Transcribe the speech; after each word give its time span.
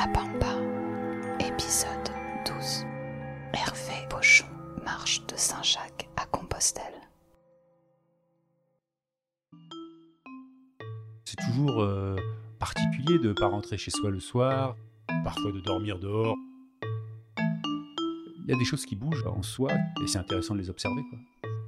La 0.00 0.08
Pampa, 0.08 0.56
épisode 1.40 2.08
12. 2.46 2.86
Hervé 3.52 4.08
Pochon 4.08 4.46
marche 4.82 5.26
de 5.26 5.36
Saint-Jacques 5.36 6.08
à 6.16 6.24
Compostelle. 6.24 6.82
C'est 11.26 11.36
toujours 11.36 11.82
euh, 11.82 12.16
particulier 12.58 13.18
de 13.18 13.28
ne 13.28 13.32
pas 13.34 13.48
rentrer 13.48 13.76
chez 13.76 13.90
soi 13.90 14.08
le 14.08 14.20
soir, 14.20 14.74
parfois 15.22 15.52
de 15.52 15.60
dormir 15.60 15.98
dehors. 15.98 16.36
Il 18.38 18.46
y 18.48 18.54
a 18.54 18.56
des 18.56 18.64
choses 18.64 18.86
qui 18.86 18.96
bougent 18.96 19.26
en 19.26 19.42
soi 19.42 19.70
et 20.02 20.06
c'est 20.06 20.18
intéressant 20.18 20.54
de 20.54 20.60
les 20.60 20.70
observer. 20.70 21.02
Quoi. 21.10 21.18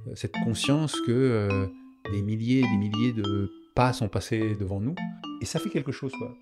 Euh, 0.07 0.15
Cette 0.15 0.33
conscience 0.43 0.99
que 1.01 1.11
euh, 1.11 1.67
des 2.11 2.23
milliers 2.23 2.61
et 2.61 2.67
des 2.67 2.77
milliers 2.77 3.13
de 3.13 3.51
pas 3.75 3.93
sont 3.93 4.09
passés 4.09 4.55
devant 4.55 4.79
nous 4.79 4.95
et 5.39 5.45
ça 5.45 5.59
fait 5.59 5.69
quelque 5.69 5.91
chose. 5.91 6.13
Quoi. 6.17 6.35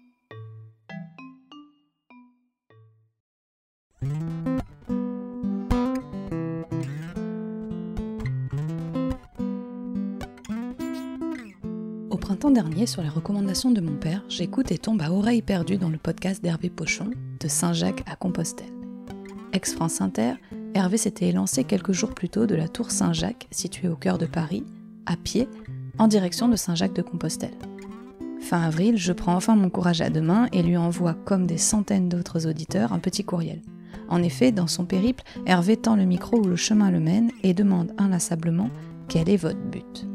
Sur 12.85 13.01
les 13.01 13.09
recommandations 13.09 13.71
de 13.71 13.81
mon 13.81 13.95
père, 13.95 14.23
j'écoute 14.27 14.71
et 14.71 14.77
tombe 14.77 15.01
à 15.01 15.11
oreille 15.11 15.41
perdue 15.41 15.77
dans 15.77 15.89
le 15.89 15.97
podcast 15.97 16.43
d'Hervé 16.43 16.69
Pochon, 16.69 17.11
de 17.39 17.47
Saint-Jacques 17.47 18.03
à 18.07 18.15
Compostelle. 18.15 18.71
Ex-France 19.53 20.01
Inter, 20.01 20.33
Hervé 20.73 20.97
s'était 20.97 21.27
élancé 21.27 21.63
quelques 21.63 21.91
jours 21.91 22.13
plus 22.13 22.29
tôt 22.29 22.45
de 22.45 22.55
la 22.55 22.67
tour 22.67 22.91
Saint-Jacques, 22.91 23.47
située 23.51 23.87
au 23.87 23.95
cœur 23.95 24.17
de 24.17 24.25
Paris, 24.25 24.63
à 25.05 25.15
pied, 25.15 25.47
en 25.99 26.07
direction 26.07 26.47
de 26.47 26.55
Saint-Jacques 26.55 26.95
de 26.95 27.01
Compostelle. 27.01 27.57
Fin 28.39 28.61
avril, 28.61 28.97
je 28.97 29.13
prends 29.13 29.35
enfin 29.35 29.55
mon 29.55 29.69
courage 29.69 30.01
à 30.01 30.09
deux 30.09 30.21
mains 30.21 30.47
et 30.51 30.63
lui 30.63 30.77
envoie, 30.77 31.13
comme 31.13 31.45
des 31.45 31.57
centaines 31.57 32.09
d'autres 32.09 32.47
auditeurs, 32.47 32.93
un 32.93 32.99
petit 32.99 33.23
courriel. 33.23 33.61
En 34.09 34.23
effet, 34.23 34.51
dans 34.51 34.67
son 34.67 34.85
périple, 34.85 35.23
Hervé 35.45 35.77
tend 35.77 35.95
le 35.95 36.05
micro 36.05 36.39
où 36.39 36.45
le 36.45 36.55
chemin 36.55 36.89
le 36.89 36.99
mène 36.99 37.31
et 37.43 37.53
demande 37.53 37.93
inlassablement 37.97 38.69
quel 39.07 39.29
est 39.29 39.37
votre 39.37 39.59
but? 39.59 40.10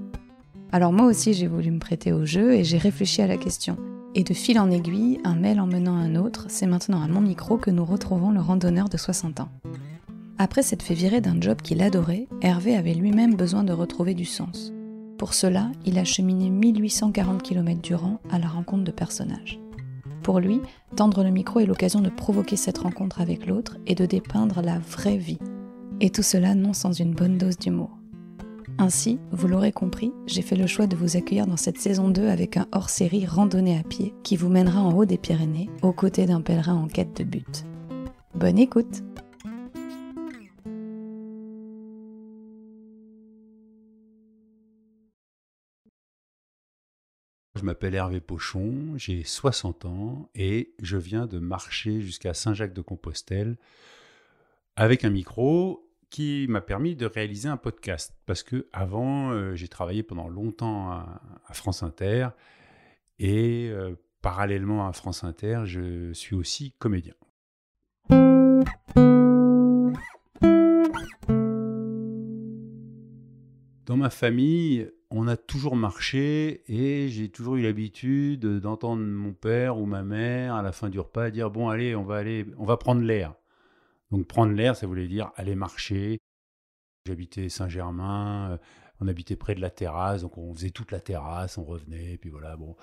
Alors 0.77 0.93
moi 0.93 1.07
aussi 1.07 1.33
j'ai 1.33 1.47
voulu 1.47 1.71
me 1.71 1.79
prêter 1.79 2.13
au 2.13 2.27
jeu 2.27 2.53
et 2.53 2.63
j'ai 2.63 2.77
réfléchi 2.77 3.23
à 3.23 3.27
la 3.27 3.39
question. 3.39 3.79
Et 4.15 4.25
de 4.25 4.35
fil 4.35 4.61
en 4.61 4.71
aiguille, 4.71 5.23
un 5.25 5.35
mail 5.35 5.59
en 5.59 5.67
menant 5.67 5.97
un 5.97 6.17
autre, 6.17 6.45
c'est 6.51 6.67
maintenant 6.67 7.01
à 7.01 7.09
mon 7.09 7.23
micro 7.23 7.57
que 7.57 7.71
nous 7.71 7.87
retrouvons 7.87 8.31
le 8.31 8.43
randonneur 8.43 8.91
de 8.91 8.99
60 8.99 9.41
ans. 9.41 9.49
Après 10.37 10.63
s'être 10.63 10.83
fait 10.83 10.93
virer 10.93 11.23
d'un 11.23 11.41
job 11.41 11.63
qu'il 11.63 11.81
adorait, 11.81 12.29
Hervé 12.43 12.77
avait 12.77 12.93
lui-même 12.93 13.37
besoin 13.37 13.65
de 13.65 13.73
retrouver 13.73 14.13
du 14.13 14.27
sens. 14.27 14.75
Pour 15.17 15.33
cela, 15.33 15.73
il 15.87 15.99
a 15.99 16.05
cheminé 16.05 16.51
1840 16.51 17.43
km 17.43 17.81
durant 17.81 18.21
à 18.29 18.39
la 18.39 18.47
rencontre 18.47 18.85
de 18.85 18.93
personnages. 18.93 19.59
Pour 20.23 20.41
lui, 20.41 20.61
tendre 20.95 21.25
le 21.25 21.31
micro 21.31 21.59
est 21.61 21.65
l'occasion 21.65 22.03
de 22.03 22.11
provoquer 22.11 22.57
cette 22.57 22.77
rencontre 22.77 23.23
avec 23.23 23.47
l'autre 23.47 23.79
et 23.87 23.95
de 23.95 24.05
dépeindre 24.05 24.61
la 24.61 24.79
vraie 24.79 25.17
vie. 25.17 25.39
Et 26.03 26.11
tout 26.11 26.23
cela 26.23 26.55
non 26.55 26.75
sans 26.75 26.93
une 26.93 27.15
bonne 27.15 27.39
dose 27.39 27.57
d'humour. 27.57 27.96
Ainsi, 28.79 29.19
vous 29.33 29.49
l'aurez 29.49 29.73
compris, 29.73 30.13
j'ai 30.27 30.43
fait 30.43 30.55
le 30.55 30.67
choix 30.67 30.87
de 30.87 30.97
vous 30.97 31.17
accueillir 31.17 31.47
dans 31.47 31.57
cette 31.57 31.79
saison 31.79 32.11
2 32.11 32.29
avec 32.29 32.59
un 32.59 32.69
hors-série 32.73 33.25
randonnée 33.25 33.79
à 33.79 33.83
pied 33.83 34.13
qui 34.23 34.37
vous 34.37 34.51
mènera 34.51 34.83
en 34.83 34.93
haut 34.93 35.07
des 35.07 35.17
Pyrénées, 35.17 35.71
aux 35.81 35.95
côtés 35.95 36.27
d'un 36.27 36.43
pèlerin 36.43 36.75
en 36.75 36.87
quête 36.87 37.17
de 37.17 37.25
but. 37.25 37.65
Bonne 38.35 38.59
écoute 38.59 39.03
Je 47.55 47.63
m'appelle 47.63 47.95
Hervé 47.95 48.21
Pochon, 48.21 48.75
j'ai 48.97 49.25
60 49.25 49.87
ans 49.87 50.29
et 50.35 50.75
je 50.83 50.99
viens 50.99 51.25
de 51.25 51.39
marcher 51.39 52.03
jusqu'à 52.03 52.35
Saint-Jacques-de-Compostelle 52.35 53.57
avec 54.77 55.07
un 55.07 55.11
micro 55.11 55.86
qui 56.11 56.47
m'a 56.49 56.61
permis 56.61 56.97
de 56.97 57.07
réaliser 57.07 57.49
un 57.49 57.57
podcast. 57.57 58.17
Parce 58.27 58.43
que 58.43 58.69
avant, 58.73 59.31
euh, 59.31 59.55
j'ai 59.55 59.69
travaillé 59.69 60.03
pendant 60.03 60.29
longtemps 60.29 60.91
à, 60.91 61.21
France 61.53 61.83
Inter 61.83 62.29
et 63.19 63.69
euh, 63.71 63.95
parallèlement 64.23 64.87
à 64.89 64.93
France 64.93 65.25
Inter, 65.25 65.63
je 65.65 66.13
suis 66.13 66.35
aussi 66.35 66.73
comédien. 66.79 67.15
Dans 73.87 73.97
ma 73.97 74.11
famille, 74.11 74.91
on 75.11 75.29
a 75.29 75.37
toujours 75.37 75.77
marché 75.77 76.63
et 76.67 77.09
j'ai 77.09 77.29
toujours 77.29 77.57
eu 77.57 77.63
l'habitude 77.63 78.45
d'entendre 78.45 79.03
mon 79.03 79.33
père 79.33 79.79
ou 79.79 79.87
ma 79.87 80.03
mère 80.03 80.57
à 80.57 80.63
la 80.63 80.73
fin 80.73 80.89
du 80.89 80.99
repas 80.99 81.31
dire 81.31 81.51
bon 81.51 81.69
allez 81.69 81.95
on 81.95 82.03
va 82.03 82.17
aller 82.17 82.47
on 82.59 82.65
va 82.65 82.77
prendre 82.77 83.03
l'air. 83.03 83.35
Donc 84.11 84.27
prendre 84.27 84.53
l'air 84.53 84.77
ça 84.77 84.87
voulait 84.87 85.09
dire 85.09 85.31
aller 85.37 85.55
marcher. 85.55 86.19
J'habitais 87.07 87.49
Saint-Germain, 87.49 88.51
euh, 88.53 88.57
on 89.01 89.09
habitait 89.09 89.37
près 89.37 89.55
de 89.55 89.61
la 89.61 89.71
terrasse 89.71 90.23
donc 90.23 90.39
on 90.39 90.55
faisait 90.55 90.71
toute 90.71 90.91
la 90.93 91.01
terrasse, 91.01 91.59
on 91.59 91.65
revenait 91.65 92.13
et 92.13 92.19
puis 92.19 92.31
voilà 92.31 92.57
bon. 92.57 92.77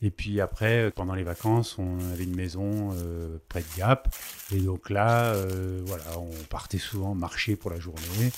Et 0.00 0.10
puis 0.10 0.40
après 0.40 0.90
pendant 0.90 1.14
les 1.14 1.22
vacances 1.22 1.78
on 1.78 1.98
avait 2.12 2.24
une 2.24 2.36
maison 2.36 2.90
euh, 2.94 3.38
près 3.48 3.60
de 3.60 3.78
Gap 3.78 4.14
et 4.50 4.60
donc 4.60 4.90
là 4.90 5.34
euh, 5.34 5.82
voilà 5.84 6.18
on 6.18 6.30
partait 6.50 6.78
souvent 6.78 7.14
marcher 7.14 7.56
pour 7.56 7.70
la 7.70 7.78
journée. 7.78 8.30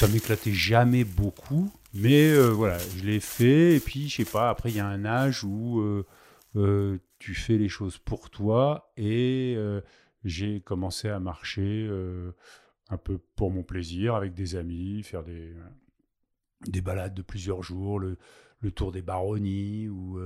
Ça 0.00 0.08
m'éclatait 0.08 0.54
jamais 0.54 1.04
beaucoup, 1.04 1.70
mais 1.92 2.30
euh, 2.30 2.48
voilà, 2.48 2.78
je 2.96 3.04
l'ai 3.04 3.20
fait. 3.20 3.76
Et 3.76 3.80
puis, 3.80 4.08
je 4.08 4.16
sais 4.16 4.24
pas, 4.24 4.48
après, 4.48 4.70
il 4.70 4.76
y 4.76 4.80
a 4.80 4.86
un 4.86 5.04
âge 5.04 5.44
où 5.44 5.78
euh, 5.80 6.06
euh, 6.56 6.96
tu 7.18 7.34
fais 7.34 7.58
les 7.58 7.68
choses 7.68 7.98
pour 7.98 8.30
toi. 8.30 8.94
Et 8.96 9.58
j'ai 10.24 10.62
commencé 10.62 11.10
à 11.10 11.20
marcher 11.20 11.86
un 12.88 12.96
peu 12.96 13.18
pour 13.36 13.50
mon 13.50 13.62
plaisir, 13.62 14.14
avec 14.14 14.32
des 14.32 14.56
amis, 14.56 15.02
faire 15.02 15.22
des, 15.22 15.54
des 16.66 16.80
balades 16.80 17.12
de 17.12 17.20
plusieurs 17.20 17.62
jours, 17.62 18.00
le, 18.00 18.16
le 18.60 18.70
tour 18.70 18.92
des 18.92 19.02
baronnies, 19.02 19.90
ou 19.90 20.18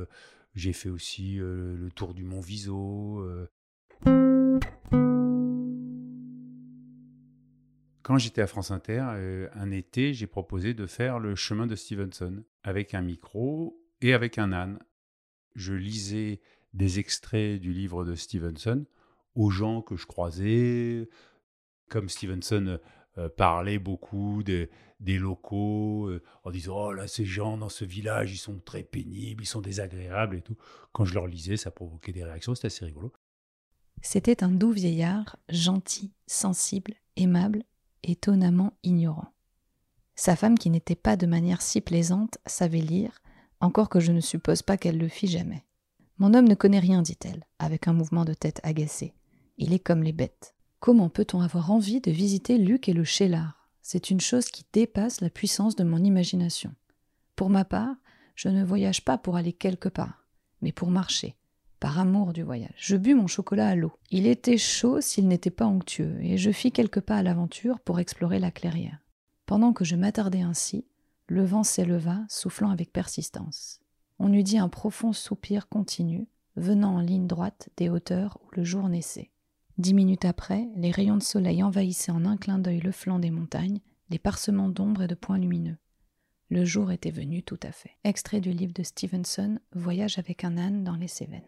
j'ai 0.54 0.72
fait 0.72 0.88
aussi 0.88 1.38
le 1.38 1.88
tour 1.96 2.14
du 2.14 2.22
Mont 2.22 2.41
Viso. 2.41 3.26
Quand 8.04 8.19
j'étais 8.19 8.42
à 8.42 8.47
France 8.47 8.70
Inter, 8.70 9.03
euh, 9.15 9.48
un 9.54 9.70
été, 9.70 10.12
j'ai 10.12 10.26
proposé 10.26 10.75
de 10.75 10.87
faire 10.87 11.19
le 11.19 11.34
chemin 11.34 11.66
de 11.66 11.75
Stevenson 11.75 12.44
avec 12.62 12.92
un 12.92 13.00
micro 13.00 13.82
et 14.03 14.12
avec 14.12 14.37
un 14.37 14.53
âne. 14.53 14.78
Je 15.54 15.72
lisais 15.72 16.42
des 16.75 16.98
extraits 16.98 17.59
du 17.59 17.72
livre 17.72 18.04
de 18.04 18.15
Stevenson 18.15 18.84
aux 19.34 19.48
gens 19.48 19.81
que 19.81 19.97
je 19.97 20.04
croisais. 20.04 21.09
Comme 21.88 22.10
Stevenson 22.10 22.78
euh, 23.16 23.31
parlait 23.31 23.78
beaucoup 23.78 24.42
des, 24.42 24.69
locaux, 25.00 26.09
euh, 26.10 26.22
en 26.42 26.50
disant 26.50 26.76
Oh 26.76 26.92
là, 26.92 27.09
ces 27.09 27.25
gens 27.25 27.56
dans 27.56 27.71
ce 27.71 27.86
village, 27.86 28.34
ils 28.34 28.38
sont 28.38 28.59
très 28.59 28.82
pénibles, 28.82 29.44
ils 29.44 29.47
sont 29.47 29.62
désagréables 29.62 30.36
et 30.36 30.42
tout. 30.42 30.59
Quand 30.92 31.06
je 31.06 31.15
leur 31.15 31.26
lisais, 31.26 31.56
ça 31.56 31.71
provoquait 31.71 32.12
des 32.12 32.25
réactions, 32.25 32.54
c'était 32.54 32.66
assez 32.66 32.84
rigolo. 32.84 33.15
C'était 34.03 34.44
un 34.44 34.50
doux 34.50 34.72
vieillard, 34.72 35.38
gentil, 35.48 36.12
sensible, 36.26 36.92
aimable, 37.16 37.65
étonnamment 38.04 38.72
ignorant. 38.82 39.32
Sa 40.16 40.37
femme, 40.37 40.59
qui 40.59 40.70
n'était 40.70 40.94
pas 40.94 41.16
de 41.16 41.26
manière 41.26 41.62
si 41.62 41.81
plaisante, 41.81 42.38
savait 42.47 42.81
lire, 42.81 43.20
encore 43.60 43.88
que 43.88 44.00
je 44.00 44.12
ne 44.12 44.20
suppose 44.20 44.62
pas 44.62 44.76
qu'elle 44.76 44.98
le 44.98 45.09
fît 45.09 45.26
jamais. 45.26 45.65
Mon 46.19 46.34
homme 46.34 46.47
ne 46.47 46.54
connaît 46.54 46.78
rien, 46.78 47.03
dit-elle, 47.03 47.44
avec 47.59 47.88
un 47.88 47.92
mouvement 47.92 48.25
de 48.25 48.34
tête 48.34 48.60
agacé. 48.62 49.15
Il 49.59 49.72
est 49.72 49.81
comme 49.81 50.03
les 50.03 50.12
bêtes. 50.12 50.54
Comment 50.78 51.09
peut-on 51.09 51.41
avoir 51.41 51.70
envie 51.70 52.00
de 52.00 52.10
visiter 52.10 52.59
Luc 52.59 52.89
et 52.89 52.92
le 52.92 53.04
Chélard 53.04 53.68
C'est 53.83 54.10
une 54.10 54.21
chose 54.21 54.47
qui 54.47 54.65
dépasse 54.72 55.21
la 55.21 55.30
puissance 55.30 55.77
de 55.77 55.84
mon 55.84 55.98
imagination. 55.98 56.72
Pour 57.36 57.51
ma 57.51 57.65
part, 57.65 57.97
je 58.36 58.48
ne 58.48 58.65
voyage 58.65 59.04
pas 59.04 59.18
pour 59.18 59.36
aller 59.36 59.53
quelque 59.53 59.89
part, 59.89 60.27
mais 60.60 60.72
pour 60.72 60.91
marcher, 60.91 61.36
par 61.80 61.98
amour 61.98 62.32
du 62.32 62.42
voyage. 62.42 62.74
Je 62.76 62.97
bus 62.97 63.15
mon 63.15 63.26
chocolat 63.26 63.68
à 63.68 63.74
l'eau. 63.74 63.92
Il 64.10 64.26
était 64.26 64.59
chaud 64.59 65.00
s'il 65.00 65.28
n'était 65.28 65.50
pas 65.50 65.66
onctueux, 65.66 66.16
et 66.21 66.36
je 66.36 66.50
fis 66.50 66.72
quelques 66.72 67.00
pas 67.00 67.16
à 67.16 67.22
l'aventure 67.22 67.80
pour 67.80 68.00
explorer 68.00 68.38
la 68.38 68.50
clairière. 68.50 68.98
Pendant 69.47 69.72
que 69.72 69.84
je 69.84 69.97
m'attardais 69.97 70.41
ainsi, 70.41 70.86
le 71.26 71.44
vent 71.44 71.62
s'éleva, 71.62 72.21
soufflant 72.28 72.71
avec 72.71 72.92
persistance. 72.92 73.80
On 74.18 74.32
eût 74.32 74.42
dit 74.42 74.59
un 74.59 74.68
profond 74.68 75.12
soupir 75.12 75.68
continu, 75.68 76.28
venant 76.56 76.97
en 76.97 77.00
ligne 77.00 77.26
droite 77.26 77.68
des 77.77 77.88
hauteurs 77.88 78.38
où 78.44 78.54
le 78.54 78.65
jour 78.65 78.88
naissait. 78.88 79.30
Dix 79.77 79.92
minutes 79.92 80.24
après, 80.24 80.68
les 80.77 80.92
rayons 80.92 81.16
de 81.16 81.22
soleil 81.22 81.62
envahissaient 81.62 82.12
en 82.12 82.24
un 82.24 82.36
clin 82.36 82.59
d'œil 82.59 82.80
le 82.80 82.92
flanc 82.92 83.18
des 83.18 83.30
montagnes, 83.30 83.80
les 84.10 84.18
parsements 84.18 84.68
d'ombre 84.68 85.03
et 85.03 85.09
de 85.09 85.15
points 85.15 85.38
lumineux. 85.38 85.77
Le 86.48 86.65
jour 86.65 86.92
était 86.92 87.10
venu 87.10 87.42
tout 87.42 87.59
à 87.62 87.72
fait. 87.72 87.97
Extrait 88.04 88.41
du 88.41 88.53
livre 88.53 88.74
de 88.74 88.82
Stevenson, 88.82 89.59
Voyage 89.72 90.18
avec 90.18 90.44
un 90.44 90.56
âne 90.59 90.84
dans 90.84 90.94
les 90.94 91.09
Cévennes. 91.09 91.42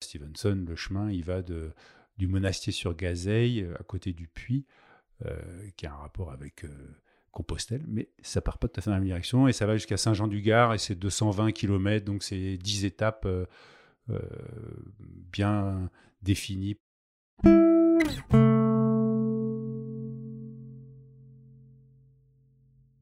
Stevenson, 0.00 0.64
le 0.66 0.76
chemin, 0.76 1.10
il 1.10 1.24
va 1.24 1.42
du 1.42 2.26
monastier 2.26 2.72
sur 2.72 2.94
Gazeille, 2.94 3.66
à 3.78 3.82
côté 3.82 4.12
du 4.12 4.28
puits, 4.28 4.66
qui 5.76 5.86
a 5.86 5.92
un 5.92 5.96
rapport 5.96 6.30
avec 6.32 6.64
Compostelle, 7.30 7.84
mais 7.86 8.08
ça 8.22 8.40
part 8.40 8.58
pas 8.58 8.68
tout 8.68 8.80
à 8.80 8.82
fait 8.82 8.90
dans 8.90 8.94
la 8.94 9.00
même 9.00 9.08
direction 9.08 9.48
et 9.48 9.52
ça 9.52 9.66
va 9.66 9.76
jusqu'à 9.76 9.96
Saint-Jean-du-Gard 9.96 10.74
et 10.74 10.78
c'est 10.78 10.94
220 10.94 11.52
km, 11.52 12.04
donc 12.04 12.22
c'est 12.22 12.56
10 12.56 12.84
étapes 12.84 13.28
bien 15.32 15.90
définies. 16.22 16.76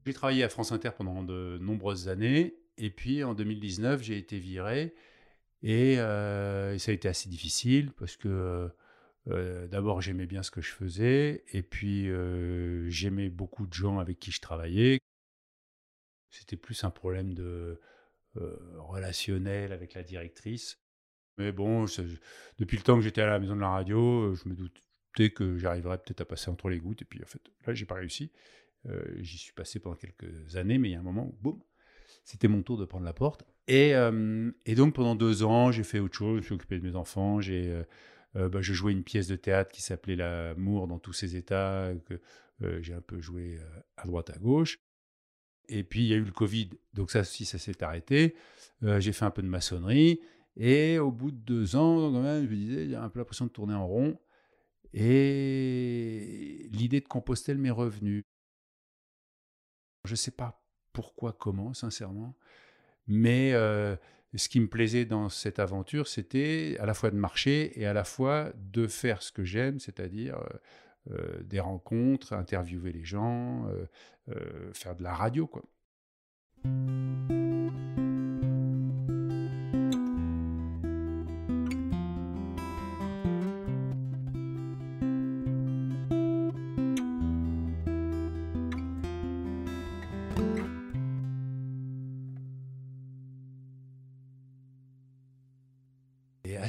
J'ai 0.05 0.13
travaillé 0.13 0.43
à 0.43 0.49
France 0.49 0.71
Inter 0.71 0.91
pendant 0.97 1.23
de 1.23 1.57
nombreuses 1.61 2.07
années 2.07 2.55
et 2.77 2.89
puis 2.89 3.23
en 3.23 3.33
2019, 3.33 4.03
j'ai 4.03 4.17
été 4.17 4.39
viré 4.39 4.93
et, 5.63 5.95
ça 5.95 6.91
a 6.91 6.93
été 6.93 7.07
assez 7.07 7.29
difficile 7.29 7.91
parce 7.93 8.15
que 8.17 8.69
d'abord, 9.25 10.01
j'aimais 10.01 10.25
bien 10.25 10.43
ce 10.43 10.51
que 10.51 10.61
je 10.61 10.71
faisais 10.71 11.43
et 11.51 11.63
puis 11.63 12.09
j'aimais 12.89 13.29
beaucoup 13.29 13.67
de 13.67 13.73
gens 13.73 13.99
avec 13.99 14.19
qui 14.19 14.31
je 14.31 14.41
travaillais. 14.41 14.99
C'était 16.29 16.57
plus 16.57 16.83
un 16.83 16.91
problème 16.91 17.33
de 17.33 17.79
relationnel 18.35 19.71
avec 19.71 19.93
la 19.93 20.03
directrice. 20.03 20.79
Mais 21.37 21.51
bon, 21.51 21.85
depuis 22.57 22.77
le 22.77 22.83
temps 22.83 22.95
que 22.95 23.01
j'étais 23.01 23.21
à 23.21 23.27
la 23.27 23.39
maison 23.39 23.55
de 23.55 23.61
la 23.61 23.69
radio, 23.69 24.33
je 24.33 24.49
me 24.49 24.55
doutais 24.55 25.31
que 25.31 25.57
j'arriverais 25.57 25.97
peut-être 25.97 26.21
à 26.21 26.25
passer 26.25 26.49
entre 26.49 26.69
les 26.69 26.79
gouttes. 26.79 27.01
Et 27.01 27.05
puis 27.05 27.21
en 27.21 27.25
fait, 27.25 27.41
là, 27.65 27.73
j'ai 27.73 27.85
pas 27.85 27.95
réussi. 27.95 28.31
J'y 29.17 29.37
suis 29.37 29.53
passé 29.53 29.79
pendant 29.79 29.95
quelques 29.95 30.55
années, 30.55 30.77
mais 30.77 30.89
il 30.89 30.91
y 30.93 30.95
a 30.95 30.99
un 30.99 31.03
moment 31.03 31.25
où, 31.25 31.37
boum, 31.41 31.61
c'était 32.23 32.47
mon 32.47 32.61
tour 32.63 32.77
de 32.77 32.85
prendre 32.85 33.05
la 33.05 33.13
porte. 33.13 33.43
Et, 33.67 33.93
euh, 33.95 34.51
et 34.65 34.75
donc 34.75 34.95
pendant 34.95 35.15
deux 35.15 35.43
ans, 35.43 35.71
j'ai 35.71 35.83
fait 35.83 35.99
autre 35.99 36.15
chose, 36.15 36.41
je 36.41 36.45
suis 36.45 36.55
occupé 36.55 36.79
de 36.79 36.87
mes 36.87 36.95
enfants, 36.95 37.41
j'ai, 37.41 37.83
euh, 38.35 38.49
bah, 38.49 38.61
je 38.61 38.73
jouais 38.73 38.93
une 38.93 39.03
pièce 39.03 39.27
de 39.27 39.35
théâtre 39.35 39.71
qui 39.71 39.81
s'appelait 39.81 40.15
L'amour 40.15 40.87
dans 40.87 40.99
tous 40.99 41.13
ses 41.13 41.35
états, 41.35 41.91
que 42.05 42.21
j'ai 42.81 42.93
un 42.93 43.01
peu 43.01 43.19
joué 43.21 43.59
à 43.97 44.07
droite 44.07 44.29
à 44.29 44.37
gauche. 44.37 44.79
Et 45.69 45.83
puis 45.83 46.01
il 46.01 46.07
y 46.07 46.13
a 46.13 46.15
eu 46.15 46.23
le 46.23 46.31
Covid, 46.31 46.69
donc 46.93 47.11
ça 47.11 47.21
aussi, 47.21 47.45
ça 47.45 47.57
s'est 47.57 47.83
arrêté. 47.83 48.35
j'ai 48.81 49.11
fait 49.11 49.25
un 49.25 49.31
peu 49.31 49.41
de 49.41 49.47
maçonnerie. 49.47 50.21
Et 50.55 50.97
au 50.97 51.11
bout 51.11 51.31
de 51.31 51.37
deux 51.37 51.75
ans, 51.75 52.11
quand 52.11 52.21
même, 52.21 52.45
je 52.45 52.49
me 52.49 52.55
disais, 52.55 52.87
j'ai 52.87 52.95
un 52.95 53.09
peu 53.09 53.19
l'impression 53.19 53.45
de 53.45 53.51
tourner 53.51 53.75
en 53.75 53.85
rond. 53.85 54.17
Et 54.93 56.67
l'idée 56.71 57.01
de 57.01 57.07
Compostelle 57.07 57.59
m'est 57.59 57.69
revenue. 57.69 58.25
Je 60.05 60.13
ne 60.13 60.15
sais 60.15 60.31
pas 60.31 60.63
pourquoi, 60.93 61.33
comment, 61.33 61.73
sincèrement. 61.75 62.35
Mais 63.07 63.53
euh, 63.53 63.95
ce 64.35 64.49
qui 64.49 64.59
me 64.59 64.67
plaisait 64.67 65.05
dans 65.05 65.29
cette 65.29 65.59
aventure, 65.59 66.07
c'était 66.07 66.77
à 66.79 66.85
la 66.85 66.93
fois 66.93 67.09
de 67.09 67.15
marcher 67.15 67.79
et 67.79 67.85
à 67.85 67.93
la 67.93 68.03
fois 68.03 68.51
de 68.55 68.87
faire 68.87 69.21
ce 69.21 69.31
que 69.31 69.43
j'aime, 69.43 69.79
c'est-à-dire 69.79 70.37
euh, 70.37 71.11
euh, 71.11 71.43
des 71.43 71.59
rencontres, 71.59 72.33
interviewer 72.33 72.91
les 72.91 73.05
gens, 73.05 73.67
faire 74.73 74.95
de 74.95 75.03
la 75.03 75.13
radio, 75.13 75.47
quoi. 75.47 75.63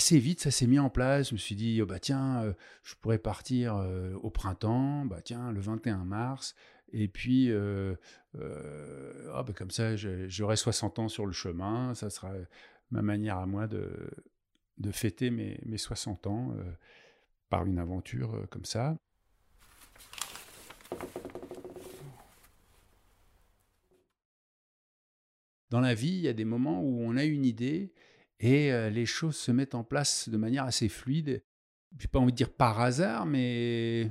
Assez 0.09 0.19
vite, 0.19 0.41
ça 0.41 0.51
s'est 0.51 0.67
mis 0.67 0.79
en 0.79 0.89
place. 0.89 1.29
Je 1.29 1.35
me 1.35 1.39
suis 1.39 1.55
dit, 1.55 1.83
oh, 1.83 1.87
bah 1.87 1.99
tiens, 1.99 2.43
euh, 2.43 2.55
je 2.83 2.95
pourrais 2.95 3.19
partir 3.19 3.77
euh, 3.77 4.15
au 4.23 4.31
printemps, 4.31 5.05
bah 5.05 5.21
tiens, 5.23 5.53
le 5.53 5.61
21 5.61 6.05
mars. 6.05 6.55
Et 6.95 7.09
puis, 7.09 7.51
euh, 7.51 7.95
ah, 8.35 9.43
bah, 9.43 9.53
comme 9.55 9.71
ça, 9.71 9.97
j'aurai 9.97 10.57
60 10.57 10.99
ans 10.99 11.09
sur 11.09 11.27
le 11.27 11.33
chemin. 11.33 11.95
Ça 11.95 12.09
sera 12.09 12.33
ma 12.91 13.03
manière 13.03 13.37
à 13.37 13.45
moi 13.45 13.67
de, 13.67 14.11
de 14.79 14.91
fêter 14.91 15.29
mes, 15.29 15.61
mes 15.67 15.77
60 15.77 16.27
ans 16.27 16.57
par 17.51 17.67
une 17.67 17.79
aventure 17.79 18.47
comme 18.49 18.65
ça. 18.65 18.97
Dans 25.69 25.81
la 25.81 25.93
vie, 25.93 26.09
il 26.09 26.21
y 26.21 26.29
a 26.29 26.33
des 26.33 26.47
moments 26.47 26.81
où 26.81 27.03
on 27.03 27.15
a 27.19 27.25
une 27.25 27.45
idée 27.45 27.93
et 28.41 28.91
les 28.91 29.07
choses 29.07 29.37
se 29.37 29.51
mettent 29.51 29.75
en 29.75 29.85
place 29.85 30.29
de 30.29 30.37
manière 30.37 30.65
assez 30.65 30.89
fluide. 30.89 31.43
Je 31.97 32.05
n'ai 32.05 32.09
pas 32.09 32.19
envie 32.19 32.33
de 32.33 32.37
dire 32.37 32.53
par 32.53 32.81
hasard, 32.81 33.27
mais... 33.27 34.11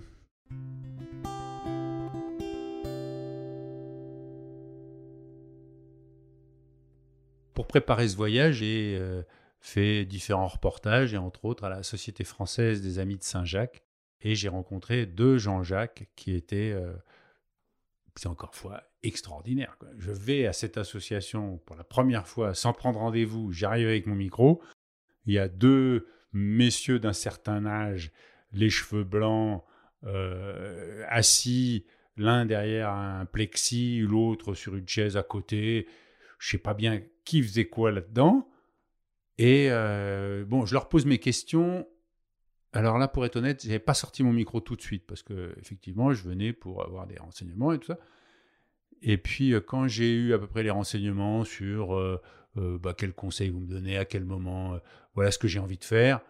Pour 7.54 7.68
préparer 7.68 8.08
ce 8.08 8.16
voyage, 8.16 8.56
j'ai 8.56 9.02
fait 9.60 10.06
différents 10.06 10.48
reportages, 10.48 11.14
et 11.14 11.18
entre 11.18 11.46
autres 11.46 11.64
à 11.64 11.70
la 11.70 11.84
Société 11.84 12.24
française 12.24 12.82
des 12.82 13.00
Amis 13.00 13.18
de 13.18 13.24
Saint-Jacques. 13.24 13.84
Et 14.22 14.34
j'ai 14.36 14.50
rencontré 14.50 15.06
deux 15.06 15.38
Jean-Jacques 15.38 16.10
qui 16.16 16.34
étaient 16.34 16.76
c'est 18.16 18.28
encore 18.28 18.56
fois 18.56 18.87
extraordinaire. 19.04 19.78
Je 19.98 20.12
vais 20.12 20.48
à 20.48 20.54
cette 20.54 20.78
association 20.78 21.60
pour 21.66 21.76
la 21.76 21.84
première 21.84 22.28
fois 22.28 22.54
sans 22.54 22.74
prendre 22.74 23.00
rendez-vous, 23.00 23.52
j'arrive 23.52 23.88
avec 23.88 24.08
mon 24.08 24.16
micro, 24.16 24.62
il 25.26 25.34
y 25.34 25.40
a 25.40 25.48
deux 25.48 26.08
messieurs 26.34 27.00
d'un 27.00 27.14
certain 27.14 27.66
âge, 27.66 28.12
les 28.52 28.70
cheveux 28.70 29.04
blancs, 29.04 29.64
euh, 30.04 31.04
assis, 31.10 31.86
l'un 32.16 32.46
derrière 32.46 32.90
un 32.90 33.26
plexi, 33.26 34.00
l'autre 34.00 34.54
sur 34.54 34.76
une 34.76 34.88
chaise 34.88 35.18
à 35.18 35.24
côté. 35.24 35.88
Je 36.40 36.52
sais 36.52 36.58
pas 36.58 36.74
bien 36.74 37.02
qui 37.26 37.42
faisait 37.42 37.66
quoi 37.66 37.92
là-dedans. 37.92 38.50
Et 39.38 39.68
euh, 39.70 40.46
bon, 40.46 40.66
je 40.66 40.74
leur 40.74 40.90
pose 40.90 41.06
mes 41.06 41.20
questions. 41.20 41.88
Alors 42.74 42.98
là, 42.98 43.08
pour 43.08 43.26
être 43.26 43.36
honnête, 43.36 43.62
je 43.64 43.68
n'avais 43.68 43.80
pas 43.80 43.94
sorti 43.94 44.24
mon 44.24 44.34
micro 44.34 44.60
tout 44.60 44.76
de 44.76 44.82
suite 44.82 45.06
parce 45.06 45.24
que 45.24 45.56
effectivement, 45.60 46.14
je 46.14 46.24
venais 46.24 46.54
pour 46.54 46.84
avoir 46.84 47.08
des 47.08 47.18
renseignements 47.18 47.74
et 47.74 47.80
tout 47.80 47.88
ça. 47.88 48.00
Et 49.02 49.18
puis, 49.18 49.54
euh, 49.54 49.60
quand 49.60 49.88
j'ai 49.88 50.12
eu 50.12 50.34
à 50.34 50.40
peu 50.40 50.48
près 50.48 50.64
les 50.64 50.70
renseignements 50.70 51.44
sur 51.44 51.96
euh, 51.96 52.22
euh, 52.58 52.78
bah, 52.78 52.96
vous 53.00 53.60
me 53.60 53.68
donnez, 53.68 53.98
à 53.98 54.06
quel 54.06 54.26
moment, 54.26 54.80
voilà 55.14 55.32
ce 55.32 55.38
que 55.38 55.48
j'ai 55.48 55.60
envie 55.60 55.78
de 55.78 55.84
faire, 55.84 56.22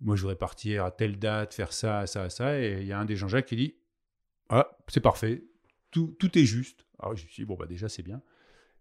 moi 0.00 0.16
je 0.16 0.22
voudrais 0.22 0.36
partir 0.36 0.84
à 0.84 0.90
telle 0.90 1.18
date, 1.18 1.54
faire 1.54 1.72
ça, 1.72 2.06
ça, 2.06 2.30
ça, 2.30 2.60
et 2.60 2.80
il 2.80 2.86
y 2.86 2.92
a 2.92 2.98
un 2.98 3.04
des 3.04 3.16
Jean-Jacques 3.16 3.46
qui 3.46 3.56
dit 3.56 3.74
Ah, 4.48 4.76
c'est 4.88 5.00
parfait, 5.00 5.44
tout, 5.90 6.16
tout 6.18 6.38
est 6.38 6.44
juste. 6.44 6.86
Alors 7.00 7.16
je 7.16 7.24
me 7.24 7.28
suis 7.28 7.42
dit 7.42 7.46
Bon, 7.46 7.56
bah 7.56 7.66
déjà 7.66 7.88
c'est 7.88 8.02
bien. 8.02 8.22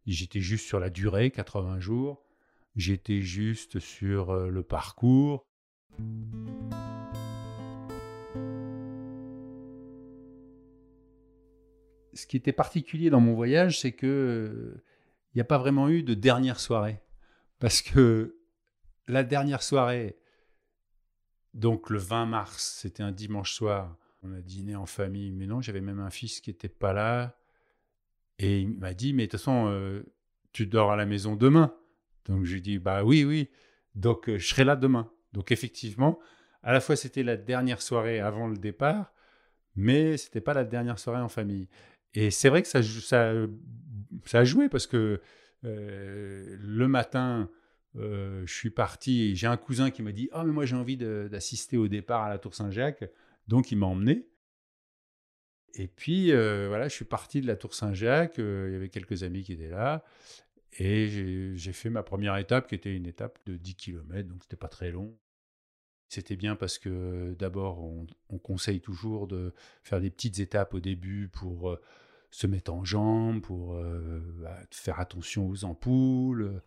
J'étais 0.05 0.41
juste 0.41 0.67
sur 0.67 0.79
la 0.79 0.89
durée, 0.89 1.31
80 1.31 1.79
jours. 1.79 2.23
J'étais 2.75 3.21
juste 3.21 3.79
sur 3.79 4.35
le 4.35 4.63
parcours. 4.63 5.47
Ce 12.13 12.25
qui 12.27 12.37
était 12.37 12.53
particulier 12.53 13.09
dans 13.09 13.19
mon 13.19 13.33
voyage, 13.33 13.79
c'est 13.79 13.91
que 13.91 14.81
il 15.33 15.37
n'y 15.37 15.41
a 15.41 15.45
pas 15.45 15.57
vraiment 15.57 15.89
eu 15.89 16.03
de 16.03 16.13
dernière 16.13 16.59
soirée. 16.59 17.01
Parce 17.59 17.81
que 17.81 18.37
la 19.07 19.23
dernière 19.23 19.63
soirée, 19.63 20.17
donc 21.53 21.89
le 21.89 21.97
20 21.97 22.25
mars, 22.25 22.77
c'était 22.81 23.03
un 23.03 23.11
dimanche 23.11 23.53
soir, 23.53 23.97
on 24.21 24.33
a 24.33 24.41
dîné 24.41 24.75
en 24.75 24.85
famille, 24.85 25.31
mais 25.31 25.47
non, 25.47 25.61
j'avais 25.61 25.81
même 25.81 25.99
un 25.99 26.09
fils 26.09 26.39
qui 26.39 26.49
n'était 26.49 26.69
pas 26.69 26.93
là. 26.93 27.37
Et 28.39 28.61
il 28.61 28.77
m'a 28.77 28.93
dit, 28.93 29.13
mais 29.13 29.27
de 29.27 29.31
toute 29.31 29.39
façon, 29.39 29.67
euh, 29.67 30.03
tu 30.51 30.65
dors 30.65 30.91
à 30.91 30.95
la 30.95 31.05
maison 31.05 31.35
demain. 31.35 31.75
Donc 32.25 32.45
je 32.45 32.53
lui 32.53 32.61
dis, 32.61 32.79
bah 32.79 33.03
oui, 33.03 33.23
oui, 33.23 33.49
donc 33.95 34.29
euh, 34.29 34.37
je 34.37 34.47
serai 34.47 34.63
là 34.63 34.75
demain. 34.75 35.11
Donc 35.33 35.51
effectivement, 35.51 36.19
à 36.61 36.71
la 36.73 36.79
fois 36.79 36.95
c'était 36.95 37.23
la 37.23 37.37
dernière 37.37 37.81
soirée 37.81 38.19
avant 38.19 38.47
le 38.47 38.57
départ, 38.57 39.13
mais 39.75 40.17
c'était 40.17 40.41
pas 40.41 40.53
la 40.53 40.63
dernière 40.63 40.99
soirée 40.99 41.21
en 41.21 41.29
famille. 41.29 41.67
Et 42.13 42.31
c'est 42.31 42.49
vrai 42.49 42.61
que 42.61 42.67
ça, 42.67 42.83
ça, 42.83 43.33
ça, 44.25 44.39
a 44.39 44.43
joué 44.43 44.69
parce 44.69 44.87
que 44.87 45.21
euh, 45.65 46.57
le 46.59 46.87
matin, 46.87 47.49
euh, 47.95 48.43
je 48.45 48.53
suis 48.53 48.69
parti 48.69 49.35
j'ai 49.35 49.47
un 49.47 49.57
cousin 49.57 49.91
qui 49.91 50.01
m'a 50.01 50.11
dit 50.11 50.29
Ah, 50.31 50.43
mais 50.43 50.51
moi 50.51 50.65
j'ai 50.65 50.75
envie 50.75 50.97
d'assister 50.97 51.77
au 51.77 51.87
départ 51.87 52.23
à 52.23 52.29
la 52.29 52.37
Tour 52.37 52.53
Saint-Jacques. 52.53 53.05
Donc 53.47 53.71
il 53.71 53.77
m'a 53.77 53.87
emmené. 53.87 54.27
Et 55.75 55.87
puis 55.87 56.31
euh, 56.31 56.67
voilà, 56.67 56.87
je 56.87 56.93
suis 56.93 57.05
parti 57.05 57.41
de 57.41 57.47
la 57.47 57.55
Tour 57.55 57.73
Saint-Jacques. 57.73 58.37
il 58.37 58.71
y 58.71 58.75
avait 58.75 58.89
quelques 58.89 59.23
amis 59.23 59.43
qui 59.43 59.53
étaient 59.53 59.69
là. 59.69 60.03
Et 60.79 61.55
j'ai 61.55 61.73
fait 61.73 61.91
ma 61.91 62.01
première 62.01 62.35
étape 62.37 62.67
qui 62.67 62.75
était 62.75 62.95
une 62.95 63.05
étape 63.05 63.37
de 63.45 63.57
10 63.57 63.75
km, 63.75 64.27
donc 64.27 64.41
c'était 64.41 64.55
pas 64.55 64.67
très 64.67 64.91
long. 64.91 65.15
C'était 66.09 66.35
bien 66.35 66.55
parce 66.55 66.79
que 66.79 67.35
d'abord, 67.37 67.83
on, 67.83 68.37
conseille 68.39 68.81
toujours 68.81 69.27
de 69.27 69.53
faire 69.83 70.01
des 70.01 70.09
petites 70.09 70.39
étapes 70.39 70.73
au 70.73 70.79
début 70.79 71.27
pour 71.27 71.77
se 72.33 72.47
mettre 72.47 72.73
en 72.73 72.83
jambe, 72.83 73.41
pour 73.41 73.75
euh, 73.75 74.19
bah, 74.41 74.57
faire 74.71 74.99
attention 74.99 75.47
aux 75.47 75.65
ampoules. 75.65 76.61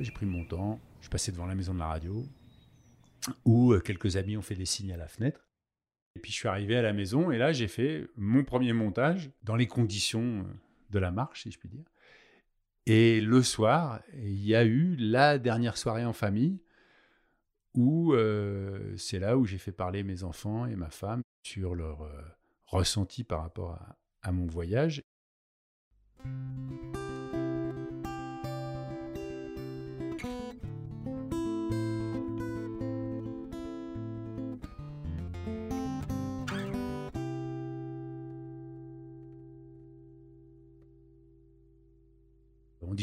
j'ai 0.00 0.10
pris 0.10 0.26
mon 0.26 0.44
temps, 0.44 0.80
je 1.00 1.08
passais 1.08 1.30
devant 1.30 1.46
la 1.46 1.54
maison 1.54 1.74
de 1.74 1.78
la 1.78 1.86
radio, 1.86 2.26
où 3.44 3.78
quelques 3.84 4.16
amis 4.16 4.36
ont 4.36 4.42
fait 4.42 4.56
des 4.56 4.66
signes 4.66 4.92
à 4.92 4.96
la 4.96 5.06
fenêtre. 5.06 5.46
Et 6.16 6.20
puis 6.20 6.32
je 6.32 6.38
suis 6.38 6.48
arrivé 6.48 6.74
à 6.74 6.82
la 6.82 6.92
maison 6.92 7.30
et 7.30 7.38
là 7.38 7.52
j'ai 7.52 7.68
fait 7.68 8.08
mon 8.16 8.42
premier 8.42 8.72
montage 8.72 9.30
dans 9.44 9.54
les 9.54 9.68
conditions 9.68 10.44
de 10.90 10.98
la 10.98 11.12
marche, 11.12 11.44
si 11.44 11.52
je 11.52 11.58
puis 11.58 11.68
dire. 11.68 11.84
Et 12.86 13.20
le 13.20 13.42
soir, 13.42 14.00
il 14.14 14.44
y 14.44 14.54
a 14.54 14.64
eu 14.64 14.96
la 14.96 15.38
dernière 15.38 15.76
soirée 15.76 16.04
en 16.04 16.12
famille 16.12 16.60
où 17.74 18.12
euh, 18.12 18.94
c'est 18.96 19.18
là 19.18 19.38
où 19.38 19.44
j'ai 19.44 19.58
fait 19.58 19.72
parler 19.72 20.02
mes 20.02 20.24
enfants 20.24 20.66
et 20.66 20.76
ma 20.76 20.90
femme 20.90 21.22
sur 21.42 21.74
leur 21.74 22.02
euh, 22.02 22.22
ressenti 22.66 23.24
par 23.24 23.42
rapport 23.42 23.78
à 24.22 24.32
mon 24.32 24.46
voyage. 24.46 25.02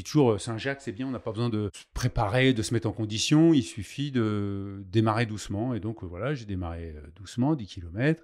Toujours 0.04 0.32
euh, 0.32 0.38
Saint-Jacques, 0.38 0.82
c'est 0.82 0.92
bien, 0.92 1.08
on 1.08 1.12
n'a 1.12 1.20
pas 1.20 1.32
besoin 1.32 1.50
de 1.50 1.70
se 1.74 1.84
préparer, 1.94 2.54
de 2.54 2.62
se 2.62 2.74
mettre 2.74 2.88
en 2.88 2.92
condition, 2.92 3.54
il 3.54 3.64
suffit 3.64 4.12
de 4.12 4.84
démarrer 4.88 5.26
doucement. 5.26 5.74
Et 5.74 5.80
donc 5.80 6.04
euh, 6.04 6.08
voilà, 6.08 6.34
j'ai 6.34 6.46
démarré 6.46 6.94
euh, 6.96 7.02
doucement, 7.16 7.56
10 7.56 7.68
km. 7.68 8.24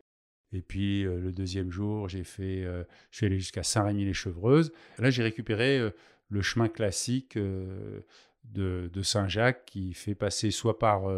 Et 0.53 0.61
puis 0.61 1.03
le 1.03 1.33
deuxième 1.33 1.69
jour, 1.69 2.07
j'ai 2.07 2.23
fait, 2.23 2.63
je 3.11 3.17
suis 3.17 3.25
allé 3.25 3.37
jusqu'à 3.37 3.61
Saint-Rémy-les-Chevreuses. 3.61 4.71
Là, 4.99 5.09
j'ai 5.09 5.21
récupéré 5.21 5.91
le 6.29 6.41
chemin 6.41 6.69
classique 6.69 7.37
de, 7.37 9.01
Saint-Jacques 9.03 9.65
qui 9.65 9.93
fait 9.93 10.15
passer 10.15 10.51
soit 10.51 10.79
par 10.79 11.09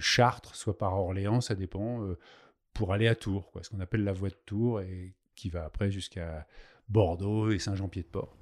Chartres, 0.00 0.56
soit 0.56 0.76
par 0.76 0.98
Orléans, 0.98 1.40
ça 1.40 1.54
dépend, 1.54 2.04
pour 2.72 2.92
aller 2.92 3.06
à 3.06 3.14
Tours, 3.14 3.52
quoi, 3.52 3.62
ce 3.62 3.70
qu'on 3.70 3.78
appelle 3.78 4.02
la 4.02 4.14
voie 4.14 4.30
de 4.30 4.38
Tours 4.46 4.80
et 4.80 5.14
qui 5.36 5.48
va 5.48 5.64
après 5.64 5.92
jusqu'à 5.92 6.44
Bordeaux 6.88 7.50
et 7.50 7.60
Saint-Jean-Pied-de-Port. 7.60 8.36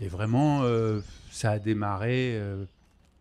Et 0.00 0.08
vraiment, 0.08 0.62
euh, 0.62 1.00
ça 1.30 1.52
a 1.52 1.58
démarré 1.58 2.36
euh, 2.36 2.64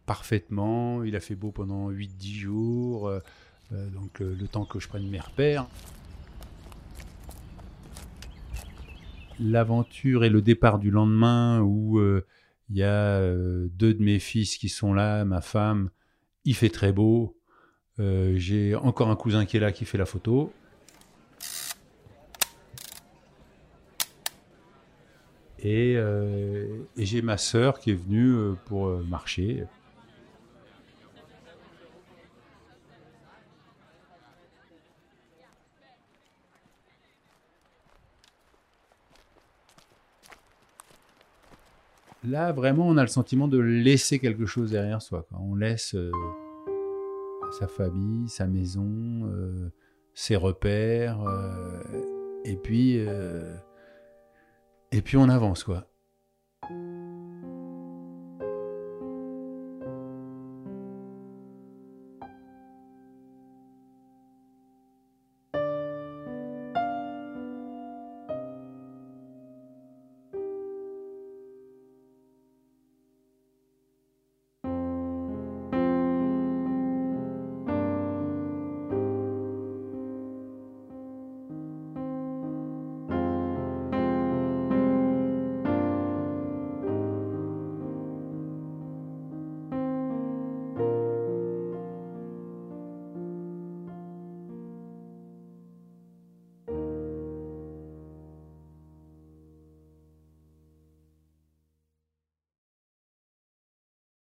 parfaitement. 0.06 1.04
Il 1.04 1.16
a 1.16 1.20
fait 1.20 1.36
beau 1.36 1.52
pendant 1.52 1.90
8-10 1.90 2.36
jours, 2.36 3.10
euh, 3.10 3.20
donc 3.72 4.20
le 4.20 4.48
temps 4.48 4.66
que 4.66 4.80
je 4.80 4.88
prenne 4.88 5.08
mes 5.08 5.20
repères. 5.20 5.68
L'aventure 9.40 10.24
et 10.24 10.30
le 10.30 10.42
départ 10.42 10.80
du 10.80 10.92
lendemain 10.92 11.62
où 11.62 12.02
il 12.70 12.76
y 12.76 12.84
a 12.84 13.20
deux 13.22 13.94
de 13.94 14.02
mes 14.02 14.20
fils 14.20 14.58
qui 14.58 14.70
sont 14.70 14.94
là, 14.94 15.26
ma 15.26 15.42
femme, 15.42 15.90
il 16.44 16.56
fait 16.56 16.70
très 16.70 16.92
beau. 16.92 17.38
J'ai 18.00 18.74
encore 18.76 19.10
un 19.10 19.16
cousin 19.16 19.46
qui 19.46 19.58
est 19.58 19.60
là 19.60 19.72
qui 19.72 19.86
fait 19.86 19.98
la 19.98 20.08
photo. 20.08 20.52
Euh, 25.68 26.84
et, 26.96 27.06
j'ai 27.06 27.22
ma 27.22 27.38
sœur 27.38 27.80
qui 27.80 27.92
est 27.92 27.96
venue 27.96 28.32
euh, 28.32 28.54
pour 28.66 28.88
euh, 28.88 29.04
marcher. 29.10 29.64
Là, 42.24 42.52
vraiment, 42.52 42.88
on 42.88 42.98
a 42.98 43.02
le 43.02 43.08
sentiment 43.08 43.48
de 43.48 43.58
laisser 43.58 44.20
quelque 44.20 44.46
chose 44.46 44.72
derrière 44.72 45.02
soi. 45.02 45.26
On 45.32 45.56
laisse 45.56 45.96
sa 47.58 47.68
famille, 47.70 48.28
sa 48.28 48.48
maison, 48.48 49.72
ses 50.14 50.36
repères, 50.36 51.20
et 52.44 52.58
puis 52.58 53.00
et 54.92 55.02
puis 55.02 55.18
on 55.18 55.30
avance, 55.30 55.64
quoi. 55.64 55.86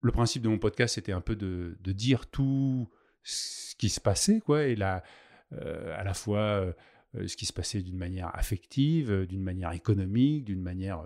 Le 0.01 0.11
principe 0.11 0.43
de 0.43 0.49
mon 0.49 0.57
podcast, 0.57 0.95
c'était 0.95 1.11
un 1.11 1.21
peu 1.21 1.35
de, 1.35 1.75
dire 1.85 2.27
tout 2.27 2.89
ce 3.23 3.75
qui 3.75 3.89
se 3.89 3.99
passait, 3.99 4.39
quoi, 4.39 4.63
et 4.63 4.75
là, 4.75 5.03
euh, 5.53 5.93
à 5.97 6.03
la 6.03 6.13
fois 6.13 6.39
euh, 7.15 7.27
ce 7.27 7.35
qui 7.35 7.45
se 7.45 7.53
passait 7.53 7.81
d'une 7.81 7.97
manière 7.97 8.33
affective, 8.35 9.11
euh, 9.11 9.25
d'une 9.25 9.41
manière 9.43 9.71
économique, 9.71 10.45
d'une 10.45 10.61
manière 10.61 11.03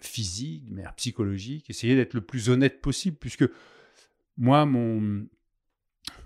physique, 0.00 0.64
d'une 0.64 0.74
manière 0.74 0.94
psychologique, 0.96 1.70
essayer 1.70 1.94
d'être 1.94 2.14
le 2.14 2.20
plus 2.20 2.50
honnête 2.50 2.80
possible, 2.80 3.16
puisque 3.16 3.44
moi, 4.36 4.66
mon, 4.66 5.24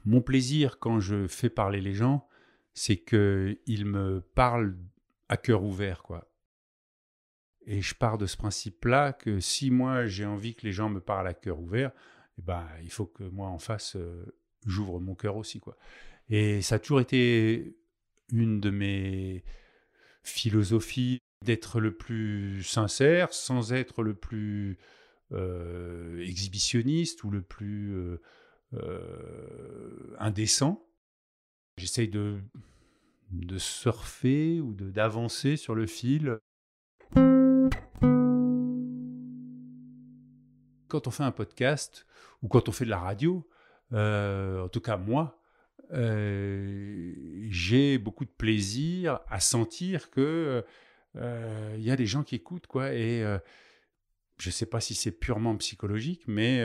mon 0.07 0.23
plaisir 0.23 0.79
quand 0.79 1.01
je 1.01 1.27
fais 1.27 1.51
parler 1.51 1.83
les 1.83 1.93
gens, 1.93 2.27
c'est 2.73 2.97
qu'ils 2.97 3.85
me 3.85 4.23
parlent 4.35 4.79
à 5.29 5.37
cœur 5.37 5.65
ouvert, 5.65 6.03
quoi. 6.03 6.31
Et 7.67 7.83
je 7.83 7.95
pars 7.95 8.17
de 8.17 8.27
ce 8.27 8.37
principe-là 8.37 9.13
que 9.13 9.41
si 9.41 9.71
moi 9.71 10.07
j'ai 10.07 10.25
envie 10.25 10.55
que 10.55 10.65
les 10.65 10.73
gens 10.73 10.89
me 10.89 11.01
parlent 11.01 11.27
à 11.27 11.35
cœur 11.35 11.61
ouvert, 11.61 11.91
eh 12.39 12.43
ben, 12.43 12.67
il 12.83 12.91
faut 12.91 13.07
que 13.07 13.25
moi 13.25 13.49
en 13.49 13.59
face, 13.59 13.97
euh, 13.97 14.25
j'ouvre 14.67 15.01
mon 15.01 15.15
cœur 15.15 15.37
aussi. 15.37 15.59
Quoi. 15.59 15.77
Et 16.29 16.63
ça 16.63 16.77
a 16.77 16.79
toujours 16.79 17.01
été 17.01 17.77
une 18.33 18.61
de 18.61 18.71
mes 18.71 19.45
philosophies 20.23 21.21
d'être 21.45 21.81
le 21.81 21.97
plus 21.97 22.63
sincère 22.63 23.33
sans 23.33 23.73
être 23.73 24.03
le 24.03 24.15
plus 24.15 24.79
euh, 25.33 26.21
exhibitionniste 26.25 27.25
ou 27.25 27.31
le 27.31 27.43
plus 27.43 27.95
euh, 28.75 30.17
indécent. 30.19 30.87
J'essaye 31.79 32.09
de, 32.09 32.39
de 33.33 33.59
surfer 33.59 34.61
ou 34.61 34.73
d'avancer 34.73 35.57
sur 35.57 35.75
le 35.75 35.87
fil 35.87 36.39
quand 40.97 41.09
on 41.09 41.11
fait 41.11 41.25
un 41.25 41.31
podcast 41.31 42.07
ou 42.43 42.49
quand 42.49 42.71
on 42.71 42.73
fait 42.73 42.87
de 42.87 42.91
la 42.91 42.99
radio, 42.99 43.47
euh, 43.93 44.65
en 44.65 44.69
tout 44.69 44.81
cas 44.81 44.97
moi, 44.97 45.39
euh, 45.93 47.13
j'ai 47.51 47.99
beaucoup 47.99 48.25
de 48.25 48.31
plaisir 48.31 49.21
à 49.29 49.41
sentir 49.41 50.11
que 50.11 50.65
euh, 51.17 51.75
il 51.77 51.85
y 51.85 51.91
a 51.91 51.97
des 51.97 52.07
gens 52.07 52.23
qui 52.23 52.35
écoutent 52.35 52.67
quoi. 52.67 52.95
Et 52.95 53.21
je 54.39 54.49
ne 54.49 54.53
sais 54.53 54.65
pas 54.65 54.81
si 54.81 54.95
c'est 54.95 55.11
purement 55.11 55.55
psychologique, 55.57 56.23
mais 56.27 56.65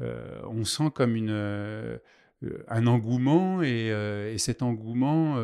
on 0.00 0.64
sent 0.64 0.90
comme 0.92 1.14
une 1.14 2.00
un 2.66 2.86
engouement 2.88 3.62
et, 3.62 4.34
cet 4.38 4.62
engouement 4.62 5.38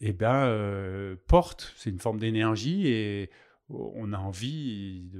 eh 0.00 0.12
ben, 0.14 1.16
porte, 1.26 1.74
c'est 1.76 1.90
une 1.90 1.98
forme 1.98 2.18
d'énergie 2.18 2.88
et 2.88 3.30
on 3.70 4.12
a 4.12 4.18
envie 4.18 5.10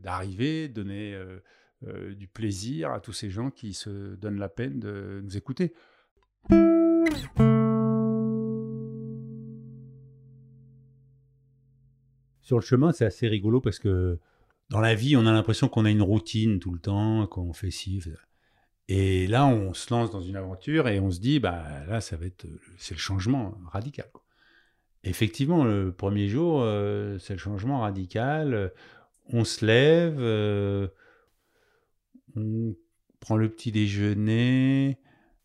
d'arriver, 0.00 0.68
de, 0.68 0.74
donner 0.74 1.14
euh, 1.14 1.38
euh, 1.86 2.14
du 2.14 2.28
plaisir 2.28 2.92
à 2.92 3.00
tous 3.00 3.12
ces 3.12 3.30
gens 3.30 3.50
qui 3.50 3.74
se 3.74 4.14
donnent 4.16 4.38
la 4.38 4.48
peine 4.48 4.80
de 4.80 5.20
nous 5.22 5.36
écouter. 5.36 5.72
Sur 12.40 12.56
le 12.58 12.64
chemin, 12.64 12.92
c'est 12.92 13.04
assez 13.04 13.28
rigolo 13.28 13.60
parce 13.60 13.78
que 13.78 14.18
dans 14.68 14.80
la 14.80 14.94
vie, 14.94 15.16
on 15.16 15.26
a 15.26 15.32
l'impression 15.32 15.68
qu'on 15.68 15.84
a 15.84 15.90
une 15.90 16.02
routine 16.02 16.58
tout 16.58 16.72
le 16.72 16.80
temps, 16.80 17.26
qu'on 17.26 17.52
fait 17.52 17.70
ci. 17.70 18.02
Et 18.88 19.26
là, 19.26 19.46
on 19.46 19.74
se 19.74 19.92
lance 19.92 20.10
dans 20.10 20.20
une 20.20 20.36
aventure 20.36 20.88
et 20.88 20.98
on 20.98 21.10
se 21.10 21.20
dit, 21.20 21.40
bah 21.40 21.84
là, 21.86 22.00
ça 22.00 22.16
va 22.16 22.26
être, 22.26 22.46
c'est 22.78 22.94
le 22.94 23.00
changement 23.00 23.58
radical. 23.70 24.10
Effectivement, 25.04 25.64
le 25.64 25.92
premier 25.92 26.28
jour, 26.28 26.60
euh, 26.62 27.18
c'est 27.18 27.32
le 27.32 27.38
changement 27.38 27.80
radical. 27.80 28.72
On 29.32 29.44
se 29.44 29.66
lève, 29.66 30.18
euh, 30.20 30.88
on 32.36 32.76
prend 33.18 33.36
le 33.36 33.48
petit 33.48 33.72
déjeuner, 33.72 34.98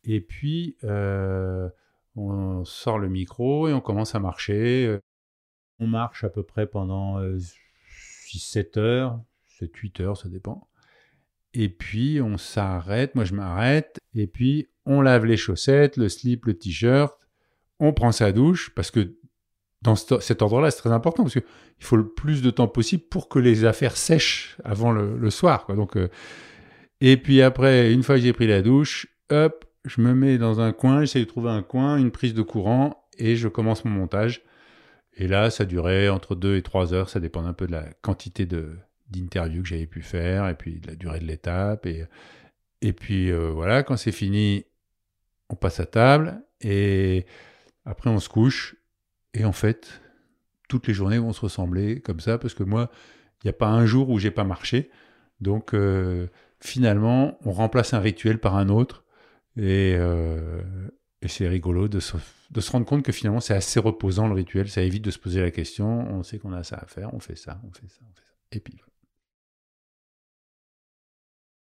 et 0.04 0.22
puis 0.22 0.78
euh, 0.84 1.70
on 2.16 2.66
sort 2.66 3.00
le 3.00 3.10
micro 3.10 3.68
et 3.68 3.74
on 3.74 3.82
commence 3.82 4.14
à 4.14 4.20
marcher. 4.20 5.00
On 5.80 5.88
marche 5.88 6.24
à 6.24 6.30
peu 6.30 6.44
près 6.44 6.68
pendant 6.68 7.20
6-7 7.20 8.80
heures, 8.80 9.20
7-8 9.60 10.02
heures, 10.04 10.18
ça 10.18 10.30
dépend. 10.30 10.68
Et 11.54 11.70
puis 11.70 12.22
on 12.22 12.38
s'arrête, 12.38 13.16
moi 13.16 13.26
je 13.26 13.34
m'arrête, 13.34 14.00
et 14.14 14.28
puis 14.28 14.68
on 14.86 15.02
lave 15.02 15.26
les 15.26 15.38
chaussettes, 15.38 15.98
le 15.98 16.10
slip, 16.10 16.46
le 16.46 16.56
t-shirt, 16.56 17.18
on 17.80 17.94
prend 17.94 18.12
sa 18.12 18.32
douche, 18.32 18.74
parce 18.76 18.92
que 18.92 19.18
dans 19.82 19.96
cet 19.96 20.42
ordre-là, 20.42 20.72
c'est 20.72 20.80
très 20.80 20.92
important, 20.92 21.24
parce 21.24 21.34
qu'il 21.34 21.44
faut 21.80 21.98
le 21.98 22.08
plus 22.08 22.42
de 22.42 22.50
temps 22.50 22.68
possible 22.68 23.04
pour 23.10 23.30
que 23.30 23.40
les 23.40 23.66
affaires 23.66 23.96
sèchent 23.96 24.58
avant 24.64 24.92
le, 24.92 25.30
soir. 25.30 25.68
Donc, 25.70 25.98
euh, 25.98 26.10
et 27.00 27.18
puis 27.18 27.42
après, 27.42 27.94
une 27.94 28.04
fois 28.04 28.16
que 28.16 28.22
j'ai 28.22 28.34
pris 28.34 28.48
la 28.48 28.62
douche, 28.62 29.08
hop, 29.30 29.66
je 29.86 30.02
me 30.02 30.14
mets 30.14 30.38
dans 30.38 30.60
un 30.60 30.74
coin, 30.74 31.02
j'essaie 31.02 31.20
de 31.20 31.26
trouver 31.26 31.52
un 31.52 31.62
coin, 31.62 31.98
une 31.98 32.12
prise 32.12 32.34
de 32.34 32.42
courant, 32.42 33.08
et 33.18 33.36
je 33.36 33.48
commence 33.48 33.86
mon 33.86 33.92
montage. 33.92 34.42
Et 35.14 35.28
là, 35.28 35.50
ça 35.50 35.66
durait 35.66 36.10
entre 36.10 36.36
2 36.36 36.58
et 36.58 36.62
3 36.62 36.94
heures, 36.94 37.10
ça 37.10 37.20
dépend 37.20 37.46
un 37.46 37.54
peu 37.54 37.68
de 37.68 37.72
la 37.72 37.86
quantité 38.02 38.48
d'interviews 39.10 39.64
que 39.64 39.70
j'avais 39.70 39.88
pu 39.88 40.02
faire, 40.02 40.48
et 40.48 40.56
puis 40.56 40.80
de 40.80 40.88
la 40.88 40.96
durée 40.96 41.20
de 41.20 41.26
l'étape. 41.26 41.86
Et, 41.86 42.06
et 42.82 42.94
puis 42.94 43.32
euh, 43.32 43.52
voilà, 43.52 43.84
quand 43.84 43.98
c'est 43.98 44.12
fini, 44.12 44.66
on 45.50 45.56
passe 45.56 45.80
à 45.80 45.86
table, 45.86 46.42
et 46.62 47.26
après 47.86 48.10
on 48.10 48.20
se 48.20 48.30
couche. 48.30 48.76
Et 49.38 49.46
en 49.46 49.52
fait, 49.52 50.02
toutes 50.68 50.88
les 50.88 50.96
journées 50.96 51.20
vont 51.20 51.32
se 51.32 51.42
ressembler 51.42 52.02
comme 52.02 52.20
ça, 52.20 52.40
parce 52.40 52.56
que 52.56 52.64
moi, 52.64 52.90
il 53.44 53.48
n'y 53.48 53.50
a 53.52 53.54
pas 53.54 53.68
un 53.68 53.86
jour 53.86 54.10
où 54.10 54.18
j'ai 54.18 54.32
pas 54.32 54.44
marché. 54.44 54.90
Donc 55.42 55.76
euh, 55.76 56.28
finalement, 56.60 57.38
on 57.46 57.52
remplace 57.52 57.94
un 57.94 58.00
rituel 58.00 58.40
par 58.40 58.56
un 58.56 58.70
autre. 58.70 59.06
Et, 59.56 59.96
euh, 59.96 60.64
c'est 61.28 61.48
rigolo 61.48 61.88
de 61.88 62.00
se, 62.00 62.18
de 62.50 62.62
se, 62.62 62.72
rendre 62.72 62.86
compte 62.88 63.04
que 63.04 63.12
finalement, 63.12 63.40
c'est 63.40 63.54
assez 63.54 63.80
reposant 63.80 64.28
le 64.28 64.34
rituel. 64.34 64.70
Ça 64.70 64.82
évite 64.82 65.04
de 65.06 65.12
se 65.12 65.20
poser 65.20 65.42
la 65.42 65.52
question. 65.52 66.08
On 66.10 66.24
sait 66.24 66.40
qu'on 66.40 66.54
a 66.54 66.64
ça 66.64 66.78
à 66.78 66.88
faire, 66.88 67.14
on 67.14 67.20
fait 67.20 67.36
ça, 67.36 67.62
on 67.64 67.72
fait 67.72 67.88
ça, 67.88 68.00
on 68.02 68.14
fait 68.16 68.22
ça. 68.22 68.34
Et 68.54 68.60
puis 68.60 68.82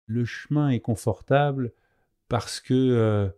le 0.07 0.25
chemin 0.25 0.71
est 0.71 0.81
confortable 0.81 1.73
parce 2.29 2.61
que 2.61 2.75
euh, 2.75 3.29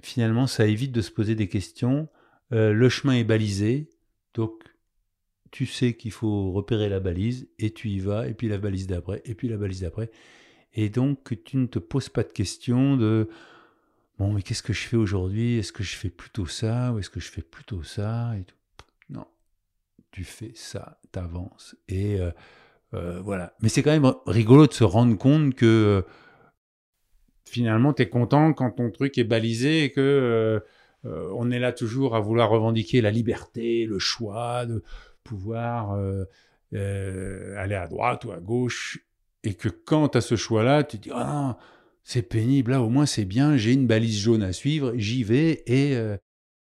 finalement 0.00 0.46
ça 0.46 0.64
évite 0.64 0.92
de 0.92 1.02
se 1.02 1.10
poser 1.10 1.34
des 1.34 1.48
questions. 1.48 2.08
Euh, 2.52 2.72
le 2.72 2.88
chemin 2.88 3.14
est 3.14 3.24
balisé, 3.24 3.88
donc 4.34 4.52
tu 5.50 5.66
sais 5.66 5.94
qu'il 5.94 6.12
faut 6.12 6.52
repérer 6.52 6.88
la 6.88 7.00
balise 7.00 7.48
et 7.58 7.72
tu 7.72 7.88
y 7.88 7.98
vas, 7.98 8.28
et 8.28 8.34
puis 8.34 8.48
la 8.48 8.58
balise 8.58 8.86
d'après, 8.86 9.22
et 9.24 9.34
puis 9.34 9.48
la 9.48 9.56
balise 9.56 9.80
d'après. 9.80 10.10
Et 10.74 10.88
donc 10.88 11.34
tu 11.44 11.56
ne 11.56 11.66
te 11.66 11.78
poses 11.78 12.08
pas 12.08 12.22
de 12.22 12.32
questions 12.32 12.96
de 12.96 13.28
bon, 14.18 14.32
mais 14.32 14.42
qu'est-ce 14.42 14.62
que 14.62 14.72
je 14.72 14.86
fais 14.86 14.96
aujourd'hui? 14.96 15.58
Est-ce 15.58 15.72
que 15.72 15.82
je 15.82 15.96
fais 15.96 16.10
plutôt 16.10 16.46
ça 16.46 16.92
ou 16.92 16.98
est-ce 16.98 17.10
que 17.10 17.20
je 17.20 17.30
fais 17.30 17.42
plutôt 17.42 17.82
ça? 17.82 18.32
Et 18.38 18.44
tout. 18.44 18.56
Non, 19.10 19.26
tu 20.10 20.24
fais 20.24 20.52
ça, 20.54 21.00
t'avances 21.10 21.76
et 21.88 22.18
euh, 22.94 23.20
voilà. 23.20 23.54
Mais 23.60 23.68
c'est 23.68 23.82
quand 23.82 23.90
même 23.90 24.12
rigolo 24.26 24.66
de 24.66 24.72
se 24.72 24.84
rendre 24.84 25.16
compte 25.16 25.54
que 25.54 26.04
finalement, 27.46 27.92
tu 27.92 28.02
es 28.02 28.08
content 28.08 28.52
quand 28.52 28.72
ton 28.72 28.90
truc 28.90 29.16
est 29.18 29.24
balisé 29.24 29.84
et 29.84 29.92
que 29.92 30.62
euh, 31.04 31.08
euh, 31.08 31.32
on 31.36 31.50
est 31.50 31.58
là 31.58 31.72
toujours 31.72 32.14
à 32.16 32.20
vouloir 32.20 32.50
revendiquer 32.50 33.00
la 33.00 33.10
liberté, 33.10 33.86
le 33.86 33.98
choix 33.98 34.66
de 34.66 34.82
pouvoir 35.24 35.94
euh, 35.94 37.56
aller 37.56 37.74
à 37.74 37.86
droite 37.86 38.24
ou 38.24 38.32
à 38.32 38.40
gauche. 38.40 38.98
Et 39.44 39.54
que 39.54 39.68
quand 39.68 40.10
tu 40.10 40.18
as 40.18 40.20
ce 40.20 40.36
choix-là, 40.36 40.84
tu 40.84 40.98
te 40.98 41.02
dis 41.04 41.10
Ah, 41.12 41.58
c'est 42.04 42.22
pénible, 42.22 42.72
là 42.72 42.82
au 42.82 42.88
moins 42.88 43.06
c'est 43.06 43.24
bien, 43.24 43.56
j'ai 43.56 43.72
une 43.72 43.86
balise 43.86 44.18
jaune 44.18 44.42
à 44.42 44.52
suivre, 44.52 44.92
j'y 44.96 45.24
vais 45.24 45.62
et, 45.66 45.92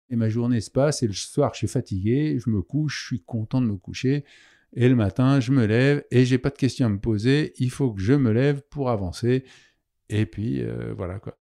et 0.09 0.15
ma 0.15 0.29
journée 0.29 0.61
se 0.61 0.71
passe. 0.71 1.03
Et 1.03 1.07
le 1.07 1.13
soir, 1.13 1.51
je 1.53 1.59
suis 1.59 1.67
fatigué, 1.67 2.39
je 2.43 2.49
me 2.49 2.61
couche, 2.61 3.01
je 3.01 3.05
suis 3.07 3.23
content 3.23 3.61
de 3.61 3.67
me 3.67 3.77
coucher. 3.77 4.25
Et 4.75 4.89
le 4.89 4.95
matin, 4.95 5.39
je 5.39 5.51
me 5.51 5.65
lève 5.65 6.03
et 6.09 6.25
j'ai 6.25 6.39
pas 6.39 6.49
de 6.49 6.57
questions 6.57 6.87
à 6.87 6.89
me 6.89 6.99
poser. 6.99 7.53
Il 7.57 7.69
faut 7.69 7.91
que 7.93 8.01
je 8.01 8.13
me 8.13 8.31
lève 8.31 8.63
pour 8.69 8.89
avancer. 8.89 9.43
Et 10.09 10.25
puis, 10.25 10.61
euh, 10.63 10.93
voilà 10.95 11.19
quoi. 11.19 11.37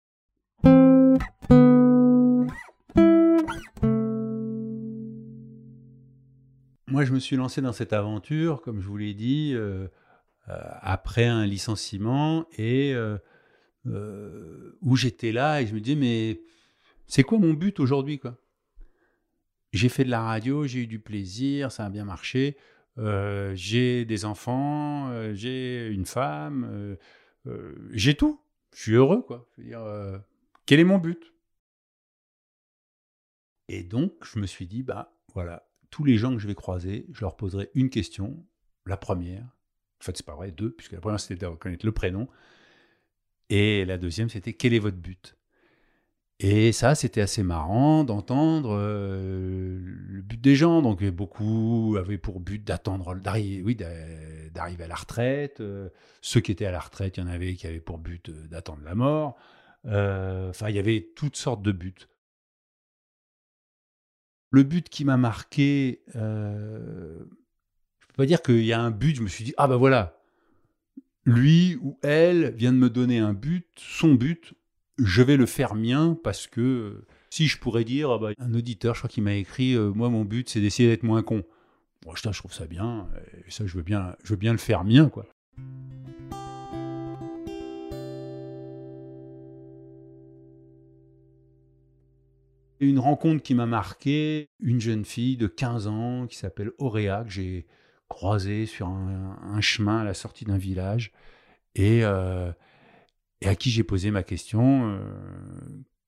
Moi, 6.90 7.04
je 7.04 7.12
me 7.12 7.18
suis 7.18 7.36
lancé 7.36 7.60
dans 7.60 7.72
cette 7.72 7.92
aventure, 7.92 8.62
comme 8.62 8.80
je 8.80 8.86
vous 8.86 8.96
l'ai 8.96 9.14
dit, 9.14 9.52
euh, 9.54 9.88
euh, 10.48 10.58
après 10.80 11.26
un 11.26 11.46
licenciement 11.46 12.46
et 12.56 12.94
où 14.82 14.96
j'étais 14.96 15.32
là 15.32 15.62
et 15.62 15.66
je 15.66 15.74
me 15.74 15.80
disais, 15.80 15.96
mais 15.96 16.40
c'est 17.06 17.22
quoi 17.22 17.38
mon 17.38 17.54
but 17.54 17.80
aujourd'hui 17.80 18.20
J'ai 19.72 19.88
fait 19.88 20.04
de 20.04 20.10
la 20.10 20.22
radio, 20.22 20.66
j'ai 20.66 20.80
eu 20.80 20.86
du 20.86 20.98
plaisir, 20.98 21.72
ça 21.72 21.86
a 21.86 21.90
bien 21.90 22.04
marché. 22.04 22.56
j'ai 23.54 24.04
des 24.04 24.24
enfants, 24.24 25.32
j'ai 25.34 25.88
une 25.88 26.06
femme, 26.06 26.96
j'ai 27.92 28.14
tout 28.14 28.40
je 28.78 28.82
suis 28.82 28.92
heureux, 28.92 29.22
quoi. 29.22 29.48
Euh, 29.58 30.18
quel 30.64 30.80
est 30.80 30.84
mon 30.84 30.98
but? 30.98 31.34
Et 33.68 33.82
donc, 33.82 34.12
je 34.22 34.38
me 34.38 34.46
suis 34.46 34.66
dit, 34.66 34.84
bah 34.84 35.12
voilà, 35.34 35.67
tous 35.90 36.04
les 36.04 36.16
gens 36.16 36.32
que 36.32 36.38
je 36.38 36.46
vais 36.46 36.54
croiser, 36.54 37.06
je 37.12 37.20
leur 37.20 37.36
poserai 37.36 37.70
une 37.74 37.90
question. 37.90 38.44
La 38.86 38.96
première, 38.96 39.42
en 39.42 40.04
fait, 40.04 40.16
c'est 40.16 40.26
pas 40.26 40.34
vrai, 40.34 40.50
deux, 40.50 40.70
puisque 40.70 40.92
la 40.92 41.00
première, 41.00 41.20
c'était 41.20 41.36
de 41.36 41.46
reconnaître 41.46 41.84
le 41.84 41.92
prénom. 41.92 42.28
Et 43.50 43.84
la 43.84 43.98
deuxième, 43.98 44.28
c'était 44.28 44.52
quel 44.52 44.74
est 44.74 44.78
votre 44.78 44.96
but? 44.96 45.36
Et 46.40 46.70
ça, 46.70 46.94
c'était 46.94 47.20
assez 47.20 47.42
marrant 47.42 48.04
d'entendre 48.04 48.76
euh, 48.78 49.80
le 49.82 50.22
but 50.22 50.40
des 50.40 50.54
gens. 50.54 50.82
Donc, 50.82 51.02
beaucoup 51.04 51.96
avaient 51.98 52.18
pour 52.18 52.38
but 52.38 52.62
d'attendre, 52.62 53.16
d'arriver, 53.16 53.62
oui, 53.62 53.74
d'arriver 53.74 54.84
à 54.84 54.88
la 54.88 54.94
retraite. 54.94 55.60
Euh, 55.60 55.88
ceux 56.20 56.40
qui 56.40 56.52
étaient 56.52 56.66
à 56.66 56.70
la 56.70 56.78
retraite, 56.78 57.16
il 57.16 57.20
y 57.20 57.22
en 57.24 57.26
avait 57.26 57.54
qui 57.54 57.66
avaient 57.66 57.80
pour 57.80 57.98
but 57.98 58.28
euh, 58.28 58.46
d'attendre 58.46 58.82
la 58.84 58.94
mort. 58.94 59.36
Enfin, 59.84 60.68
il 60.68 60.76
y 60.76 60.78
avait 60.78 61.08
toutes 61.16 61.36
sortes 61.36 61.62
de 61.62 61.72
buts. 61.72 61.94
Le 64.50 64.62
but 64.62 64.88
qui 64.88 65.04
m'a 65.04 65.16
marqué, 65.16 66.02
je 66.14 66.18
ne 66.18 67.24
peux 68.08 68.14
pas 68.16 68.26
dire 68.26 68.42
qu'il 68.42 68.64
y 68.64 68.72
a 68.72 68.80
un 68.80 68.90
but. 68.90 69.16
Je 69.16 69.22
me 69.22 69.28
suis 69.28 69.44
dit, 69.44 69.54
ah 69.58 69.68
ben 69.68 69.76
voilà, 69.76 70.18
lui 71.28 71.76
ou 71.82 71.98
elle 72.02 72.54
vient 72.56 72.72
de 72.72 72.78
me 72.78 72.90
donner 72.90 73.18
un 73.18 73.34
but, 73.34 73.66
son 73.76 74.14
but, 74.14 74.54
je 74.98 75.22
vais 75.22 75.36
le 75.36 75.46
faire 75.46 75.74
mien 75.74 76.18
parce 76.24 76.46
que 76.46 76.60
euh, 76.60 77.06
si 77.30 77.46
je 77.46 77.58
pourrais 77.58 77.84
dire, 77.84 78.10
ah 78.10 78.18
bah, 78.18 78.30
un 78.38 78.54
auditeur, 78.54 78.94
je 78.94 79.00
crois 79.00 79.10
qu'il 79.10 79.22
m'a 79.22 79.34
écrit, 79.34 79.74
euh, 79.74 79.92
moi 79.92 80.08
mon 80.08 80.24
but 80.24 80.48
c'est 80.48 80.60
d'essayer 80.60 80.88
d'être 80.88 81.02
moins 81.02 81.22
con. 81.22 81.44
Moi 82.06 82.14
je, 82.16 82.32
je 82.32 82.38
trouve 82.38 82.54
ça 82.54 82.66
bien, 82.66 83.08
et 83.46 83.50
ça 83.50 83.66
je 83.66 83.76
veux 83.76 83.82
bien, 83.82 84.16
je 84.24 84.30
veux 84.30 84.38
bien 84.38 84.52
le 84.52 84.58
faire 84.58 84.84
mien 84.84 85.08
quoi. 85.08 85.26
Une 92.80 92.98
rencontre 92.98 93.42
qui 93.42 93.54
m'a 93.54 93.66
marqué, 93.66 94.50
une 94.60 94.80
jeune 94.80 95.04
fille 95.04 95.36
de 95.36 95.46
15 95.46 95.88
ans 95.88 96.26
qui 96.26 96.36
s'appelle 96.36 96.70
Auréa, 96.78 97.24
que 97.24 97.30
j'ai 97.30 97.66
croisée 98.08 98.66
sur 98.66 98.88
un, 98.88 99.60
chemin 99.60 99.98
à 99.98 100.04
la 100.04 100.14
sortie 100.14 100.44
d'un 100.44 100.58
village. 100.58 101.12
Et 101.74 102.04
euh, 102.04 102.50
à 103.44 103.54
qui 103.54 103.70
j'ai 103.70 103.84
posé 103.84 104.10
ma 104.10 104.22
question 104.22 104.90
euh, 104.90 105.00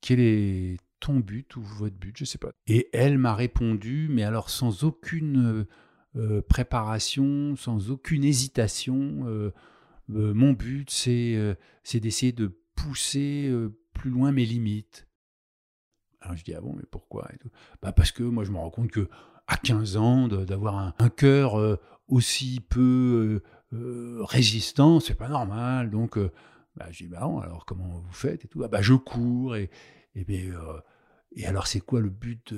quel 0.00 0.20
est 0.20 0.76
ton 1.00 1.20
but 1.20 1.56
ou 1.56 1.62
votre 1.62 1.96
but 1.96 2.16
Je 2.16 2.24
ne 2.24 2.26
sais 2.26 2.38
pas. 2.38 2.52
Et 2.66 2.88
elle 2.92 3.18
m'a 3.18 3.34
répondu, 3.34 4.08
mais 4.10 4.22
alors 4.22 4.50
sans 4.50 4.84
aucune 4.84 5.66
euh, 6.16 6.42
préparation, 6.42 7.56
sans 7.56 7.90
aucune 7.90 8.24
hésitation. 8.24 9.52
Mon 10.08 10.52
but, 10.52 10.90
c'est 10.90 11.56
d'essayer 11.94 12.32
de 12.32 12.58
pousser 12.74 13.52
plus 13.92 14.10
loin 14.10 14.32
mes 14.32 14.44
limites. 14.44 15.06
Alors 16.20 16.36
je 16.36 16.44
dis 16.44 16.54
ah 16.54 16.60
bon 16.60 16.74
mais 16.76 16.84
pourquoi 16.90 17.28
bah 17.82 17.92
parce 17.92 18.12
que 18.12 18.22
moi 18.22 18.44
je 18.44 18.50
me 18.50 18.58
rends 18.58 18.70
compte 18.70 18.90
que 18.90 19.08
à 19.46 19.56
15 19.56 19.96
ans 19.96 20.28
d'avoir 20.28 20.78
un, 20.78 21.08
cœur 21.08 21.78
aussi 22.08 22.60
peu 22.60 23.42
résistant 23.72 25.00
c'est 25.00 25.14
pas 25.14 25.28
normal. 25.28 25.90
Donc 25.90 26.18
bah, 26.76 26.86
je 26.90 27.04
dis, 27.04 27.08
bah 27.08 27.18
alors 27.18 27.64
comment 27.66 27.88
vous 27.88 28.12
faites 28.12 28.44
et 28.44 28.48
tout? 28.48 28.62
Ah, 28.62 28.68
bah, 28.68 28.80
Je 28.80 28.94
cours 28.94 29.56
et, 29.56 29.70
et, 30.14 30.24
euh, 30.50 30.80
et 31.32 31.46
alors 31.46 31.66
c'est 31.66 31.80
quoi 31.80 32.00
le 32.00 32.10
but 32.10 32.54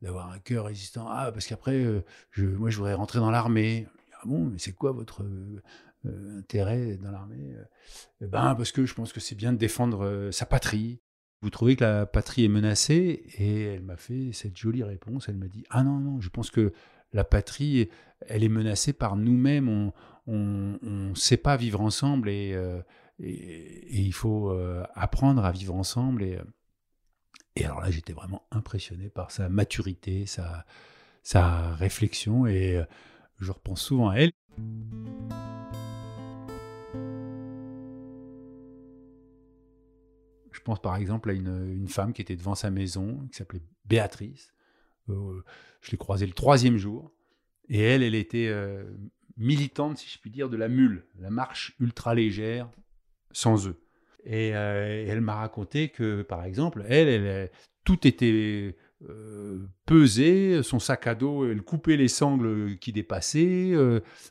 d'avoir 0.00 0.30
un 0.30 0.38
cœur 0.38 0.66
résistant? 0.66 1.06
Ah, 1.08 1.30
parce 1.32 1.46
qu'après, 1.46 1.84
euh, 1.84 2.02
moi 2.38 2.70
je 2.70 2.76
voudrais 2.76 2.94
rentrer 2.94 3.18
dans 3.18 3.30
l'armée. 3.30 3.86
Ah 4.14 4.22
bon, 4.24 4.46
mais 4.46 4.58
c'est 4.58 4.72
quoi 4.72 4.92
votre, 4.92 5.24
intérêt 6.38 6.96
dans 6.96 7.10
l'armée? 7.10 7.56
Eh 8.20 8.26
Ben 8.26 8.54
parce 8.54 8.72
que 8.72 8.86
je 8.86 8.94
pense 8.94 9.12
que 9.12 9.20
c'est 9.20 9.34
bien 9.34 9.52
de 9.52 9.58
défendre 9.58 10.30
sa 10.32 10.46
patrie. 10.46 11.00
Vous 11.42 11.50
trouvez 11.50 11.76
que 11.76 11.84
la 11.84 12.06
patrie 12.06 12.44
est 12.44 12.48
menacée 12.48 13.24
Et 13.38 13.64
elle 13.64 13.82
m'a 13.82 13.96
fait 13.96 14.30
cette 14.32 14.56
jolie 14.56 14.82
réponse. 14.82 15.28
Elle 15.28 15.36
m'a 15.36 15.48
dit 15.48 15.64
Ah 15.70 15.82
non, 15.82 15.98
non, 15.98 16.20
je 16.20 16.28
pense 16.28 16.50
que 16.50 16.72
la 17.12 17.24
patrie, 17.24 17.88
elle 18.26 18.44
est 18.44 18.48
menacée 18.48 18.92
par 18.92 19.16
nous-mêmes. 19.16 19.92
On 20.26 20.78
ne 20.82 21.14
sait 21.14 21.36
pas 21.36 21.56
vivre 21.56 21.80
ensemble 21.80 22.28
et, 22.28 22.58
et, 23.20 24.00
il 24.00 24.12
faut 24.12 24.50
apprendre 24.94 25.44
à 25.44 25.52
vivre 25.52 25.74
ensemble. 25.74 26.22
Et, 26.22 26.38
et 27.54 27.64
alors 27.64 27.80
là, 27.80 27.90
j'étais 27.90 28.12
vraiment 28.12 28.42
impressionné 28.50 29.08
par 29.08 29.30
sa 29.30 29.48
maturité, 29.48 30.26
sa, 30.26 30.64
sa 31.22 31.74
réflexion, 31.74 32.46
et 32.46 32.82
je 33.38 33.52
repense 33.52 33.82
souvent 33.82 34.10
à 34.10 34.16
elle. 34.16 34.32
Pense 40.66 40.82
par 40.82 40.96
exemple 40.96 41.30
à 41.30 41.32
une, 41.32 41.86
femme 41.86 42.12
qui 42.12 42.20
était 42.20 42.34
devant 42.34 42.56
sa 42.56 42.70
maison, 42.70 43.24
qui 43.30 43.38
s'appelait 43.38 43.62
Béatrice. 43.84 44.52
Euh, 45.08 45.40
je 45.80 45.92
l'ai 45.92 45.96
croisée 45.96 46.26
le 46.26 46.32
troisième 46.32 46.76
jour. 46.76 47.12
Et 47.68 47.80
elle, 47.80 48.02
elle 48.02 48.16
était 48.16 48.48
euh, 48.48 48.84
militante, 49.36 49.98
si 49.98 50.10
je 50.10 50.18
puis 50.18 50.30
dire, 50.30 50.50
de 50.50 50.56
la 50.56 50.68
mule, 50.68 51.04
la 51.20 51.30
marche 51.30 51.76
ultra 51.78 52.16
légère, 52.16 52.68
sans 53.30 53.68
œufs. 53.68 53.76
Et, 54.24 54.56
euh, 54.56 55.06
elle 55.06 55.20
m'a 55.20 55.36
raconté 55.36 55.88
que, 55.90 56.22
par 56.22 56.42
exemple, 56.44 56.84
elle, 56.88 57.08
elle 57.08 57.50
tout 57.84 58.04
était 58.04 58.76
pesé, 59.84 60.64
son 60.64 60.80
sac 60.80 61.06
à 61.06 61.14
dos, 61.14 61.48
elle 61.48 61.62
coupait 61.62 61.96
les 61.96 62.08
sangles 62.08 62.76
qui 62.78 62.90
dépassaient, 62.92 63.72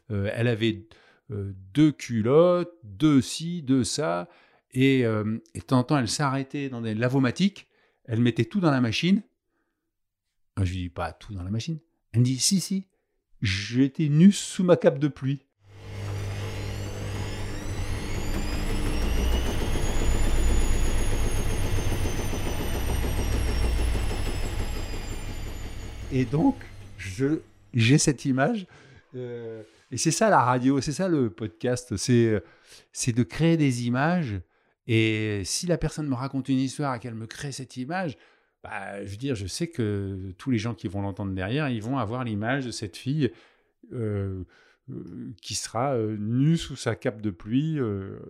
elle 0.10 0.48
avait 0.48 0.86
deux 1.30 1.94
culottes, 1.94 2.74
deux 2.84 3.22
ci, 3.22 3.62
deux 3.62 3.86
ça, 3.86 4.28
et, 4.76 5.00
et 5.00 5.04
de 5.04 5.64
temps 5.66 5.80
en 5.80 5.84
temps, 5.84 5.98
elle 5.98 6.10
s'arrêtait 6.10 6.70
dans 6.70 6.82
des 6.82 6.94
lavomatiques, 6.94 7.68
elle 8.04 8.20
mettait 8.20 8.46
tout 8.46 8.60
dans 8.60 8.72
la 8.72 8.82
machine. 8.82 9.24
Je 10.58 10.72
lui 10.72 10.78
dis 10.84 10.90
pas 10.90 11.12
tout 11.12 11.34
dans 11.34 11.44
la 11.44 11.50
machine. 11.50 11.80
Elle 12.12 12.20
me 12.20 12.26
dit 12.26 12.40
si, 12.40 12.60
si, 12.60 12.88
j'étais 13.42 14.10
nu 14.10 14.32
sous 14.32 14.64
ma 14.64 14.78
cape 14.78 15.00
de 15.00 15.08
pluie. 15.08 15.42
Et 26.12 26.24
donc, 26.24 26.56
j'ai 27.74 27.98
cette 27.98 28.24
image. 28.24 28.68
Euh, 29.16 29.64
et 29.92 29.98
c'est 29.98 30.12
ça 30.12 30.30
la 30.30 30.40
radio, 30.40 30.80
c'est 30.80 30.94
ça 30.94 31.10
le 31.10 31.30
podcast, 31.30 31.98
c'est 31.98 32.42
de 33.12 33.24
créer 33.24 33.58
des 33.58 33.86
images. 33.86 34.40
Et 34.88 35.42
si 35.46 35.68
la 35.68 35.78
personne 35.78 36.08
me 36.08 36.16
raconte 36.16 36.50
une 36.50 36.60
histoire 36.60 36.96
et 36.96 37.00
qu'elle 37.00 37.16
me 37.16 37.28
crée 37.28 37.52
cette 37.52 37.78
image, 37.78 38.18
bah, 38.64 39.04
je 39.04 39.12
veux 39.12 39.18
dire, 39.18 39.36
je 39.36 39.48
sais 39.48 39.68
que 39.68 40.32
tous 40.38 40.52
les 40.52 40.58
gens 40.58 40.74
qui 40.74 40.88
vont 40.88 41.02
l'entendre 41.02 41.34
derrière, 41.34 41.70
ils 41.70 41.82
vont 41.82 41.98
avoir 41.98 42.24
l'image 42.24 42.66
de 42.66 42.72
cette 42.72 42.98
fille 42.98 43.32
euh, 43.94 44.44
euh, 44.90 45.34
qui 45.42 45.56
sera 45.56 45.98
nue 45.98 46.58
sous 46.58 46.76
sa 46.76 46.96
cape 46.96 47.22
de 47.22 47.32
pluie 47.32 47.80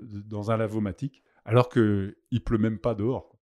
dans 0.03 0.51
un 0.51 0.57
lavomatique, 0.57 1.23
alors 1.45 1.69
qu'il 1.69 2.41
pleut 2.43 2.57
même 2.57 2.79
pas 2.79 2.95
dehors. 2.95 3.37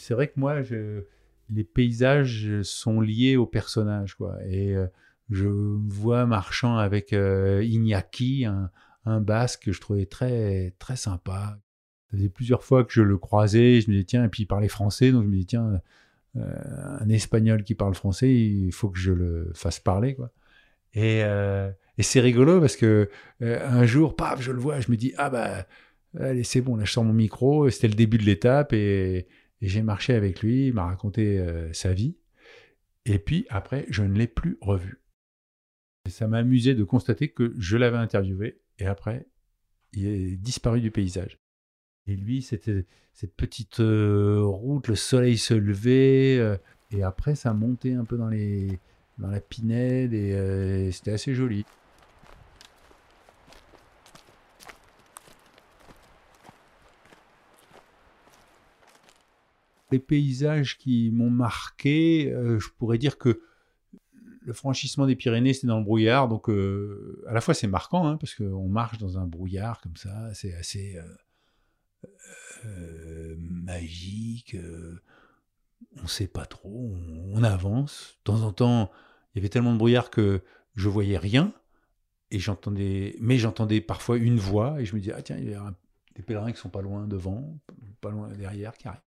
C'est 0.00 0.14
vrai 0.14 0.28
que 0.28 0.38
moi, 0.38 0.62
les 1.52 1.64
paysages 1.64 2.62
sont 2.62 3.00
liés 3.00 3.36
aux 3.36 3.46
personnages, 3.46 4.14
quoi. 4.14 4.36
Et 4.48 4.74
euh, 4.74 4.86
je 5.30 5.48
vois 5.48 6.26
marchant 6.26 6.76
avec 6.76 7.12
euh, 7.12 7.62
Iñaki, 7.64 8.46
un, 8.46 8.70
basque 9.20 9.64
que 9.64 9.72
je 9.72 9.80
trouvais 9.80 10.06
très, 10.06 10.74
très 10.78 10.96
sympa. 10.96 11.58
Ça 12.10 12.16
faisait 12.16 12.28
plusieurs 12.28 12.62
fois 12.62 12.84
que 12.84 12.92
je 12.92 13.02
le 13.02 13.18
croisais, 13.18 13.80
je 13.80 13.88
me 13.88 13.94
disais, 13.94 14.04
tiens, 14.04 14.24
et 14.24 14.28
puis 14.28 14.44
il 14.44 14.46
parlait 14.46 14.68
français, 14.68 15.10
donc 15.10 15.24
je 15.24 15.28
me 15.28 15.32
disais, 15.32 15.46
tiens, 15.46 15.80
euh, 16.36 16.40
un 17.00 17.08
espagnol 17.08 17.64
qui 17.64 17.74
parle 17.74 17.94
français, 17.94 18.32
il 18.32 18.72
faut 18.72 18.88
que 18.88 18.98
je 18.98 19.12
le 19.12 19.50
fasse 19.54 19.80
parler, 19.80 20.14
quoi. 20.14 20.30
Et, 20.94 21.22
c'est 22.02 22.20
rigolo 22.20 22.60
parce 22.60 22.76
que 22.76 23.10
un 23.40 23.84
jour, 23.84 24.16
paf, 24.16 24.40
je 24.40 24.52
le 24.52 24.58
vois, 24.58 24.80
je 24.80 24.90
me 24.90 24.96
dis, 24.96 25.12
ah 25.18 25.28
bah, 25.28 25.66
allez, 26.18 26.44
c'est 26.44 26.60
bon, 26.60 26.76
là, 26.76 26.84
je 26.84 26.92
sors 26.92 27.04
mon 27.04 27.12
micro, 27.12 27.68
c'était 27.68 27.88
le 27.88 27.94
début 27.94 28.18
de 28.18 28.24
l'étape, 28.24 28.72
et, 28.72 29.26
et 29.60 29.68
j'ai 29.68 29.82
marché 29.82 30.14
avec 30.14 30.42
lui, 30.42 30.68
il 30.68 30.74
m'a 30.74 30.86
raconté 30.86 31.38
euh, 31.38 31.72
sa 31.72 31.92
vie. 31.92 32.16
Et 33.04 33.18
puis 33.18 33.46
après, 33.50 33.86
je 33.88 34.02
ne 34.02 34.16
l'ai 34.16 34.26
plus 34.26 34.58
revu. 34.60 35.02
Et 36.06 36.10
ça 36.10 36.28
m'a 36.28 36.38
amusé 36.38 36.74
de 36.74 36.84
constater 36.84 37.28
que 37.28 37.54
je 37.58 37.76
l'avais 37.76 37.98
interviewé 37.98 38.60
et 38.78 38.86
après, 38.86 39.26
il 39.92 40.06
est 40.06 40.36
disparu 40.36 40.80
du 40.80 40.90
paysage. 40.90 41.38
Et 42.06 42.16
lui, 42.16 42.42
c'était 42.42 42.86
cette 43.12 43.34
petite 43.34 43.80
euh, 43.80 44.40
route, 44.42 44.88
le 44.88 44.96
soleil 44.96 45.36
se 45.36 45.54
levait, 45.54 46.38
euh, 46.38 46.56
et 46.90 47.02
après, 47.02 47.34
ça 47.34 47.52
montait 47.52 47.92
un 47.92 48.04
peu 48.04 48.16
dans, 48.16 48.28
les, 48.28 48.78
dans 49.18 49.28
la 49.28 49.40
pinède, 49.40 50.14
et 50.14 50.90
c'était 50.92 51.12
assez 51.12 51.34
joli. 51.34 51.64
Les 59.92 59.98
paysages 59.98 60.78
qui 60.78 61.10
m'ont 61.10 61.30
marqué, 61.30 62.32
euh, 62.32 62.58
je 62.58 62.68
pourrais 62.78 62.98
dire 62.98 63.18
que 63.18 63.42
le 64.42 64.52
franchissement 64.52 65.06
des 65.06 65.16
Pyrénées, 65.16 65.52
c'était 65.52 65.66
dans 65.66 65.78
le 65.78 65.84
brouillard. 65.84 66.28
Donc, 66.28 66.48
euh, 66.48 67.22
à 67.28 67.34
la 67.34 67.40
fois, 67.40 67.54
c'est 67.54 67.66
marquant, 67.66 68.06
hein, 68.06 68.16
parce 68.16 68.34
qu'on 68.34 68.68
marche 68.68 68.98
dans 68.98 69.18
un 69.18 69.26
brouillard 69.26 69.80
comme 69.80 69.96
ça. 69.96 70.32
C'est 70.34 70.54
assez 70.54 70.98
euh, 72.64 73.36
magique. 73.38 74.56
on 75.98 76.02
ne 76.02 76.08
sait 76.08 76.26
pas 76.26 76.46
trop. 76.46 76.94
On, 77.34 77.42
avance. 77.42 78.16
De 78.18 78.24
temps 78.24 78.42
en 78.42 78.52
temps, 78.52 78.90
il 79.34 79.38
y 79.38 79.40
avait 79.40 79.50
tellement 79.50 79.72
de 79.72 79.78
brouillard 79.78 80.10
que 80.10 80.42
je 80.74 80.88
voyais 80.88 81.18
rien. 81.18 81.52
Et 82.30 82.38
j'entendais, 82.38 83.16
mais 83.20 83.38
j'entendais 83.38 83.80
parfois 83.80 84.16
une 84.16 84.38
voix. 84.38 84.80
Et 84.80 84.84
je 84.84 84.94
me 84.94 85.00
disais, 85.00 85.12
ah 85.14 85.22
tiens, 85.22 85.36
il 85.36 85.50
y 85.50 85.54
a 85.54 85.74
des 86.16 86.22
pèlerins 86.22 86.52
qui 86.52 86.58
sont 86.58 86.70
pas 86.70 86.82
loin 86.82 87.06
devant, 87.06 87.58
pas 88.00 88.10
loin 88.10 88.28
derrière, 88.28 88.76
qui 88.76 88.88
arrivent. 88.88 89.00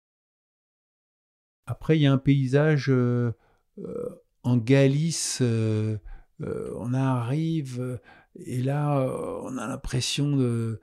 Après, 1.70 1.96
il 1.96 2.02
y 2.02 2.06
a 2.06 2.12
un 2.12 2.18
paysage 2.18 2.86
euh, 2.88 3.32
euh, 3.78 4.08
en 4.42 4.56
Galice, 4.56 5.38
euh, 5.40 5.98
on 6.40 6.94
arrive, 6.94 8.00
et 8.44 8.60
là, 8.60 9.06
on 9.44 9.56
a 9.56 9.68
l'impression 9.68 10.36
de, 10.36 10.80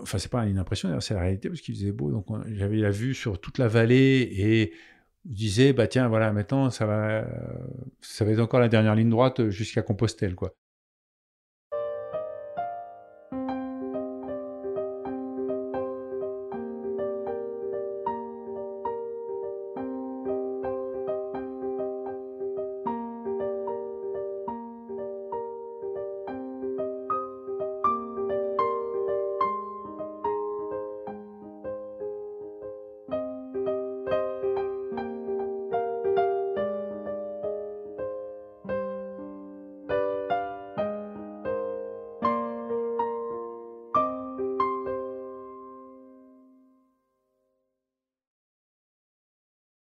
enfin 0.00 0.18
c'est 0.18 0.30
pas 0.30 0.46
une 0.46 0.58
impression, 0.58 0.98
c'est 1.00 1.14
la 1.14 1.20
réalité 1.20 1.48
parce 1.48 1.60
qu'il 1.60 1.74
faisait 1.74 1.92
beau. 1.92 2.10
Donc 2.10 2.26
j'avais 2.52 2.78
la 2.78 2.90
vue 2.90 3.14
sur 3.14 3.40
toute 3.40 3.58
la 3.58 3.68
vallée 3.68 4.28
et 4.32 4.72
je 5.28 5.34
disais 5.34 5.72
bah 5.74 5.86
tiens 5.86 6.08
voilà 6.08 6.32
maintenant 6.32 6.70
ça 6.70 6.86
va, 6.86 7.26
ça 8.00 8.24
va 8.24 8.30
être 8.30 8.38
encore 8.40 8.60
la 8.60 8.68
dernière 8.68 8.94
ligne 8.94 9.10
droite 9.10 9.50
jusqu'à 9.50 9.82
Compostelle 9.82 10.34
quoi. 10.34 10.54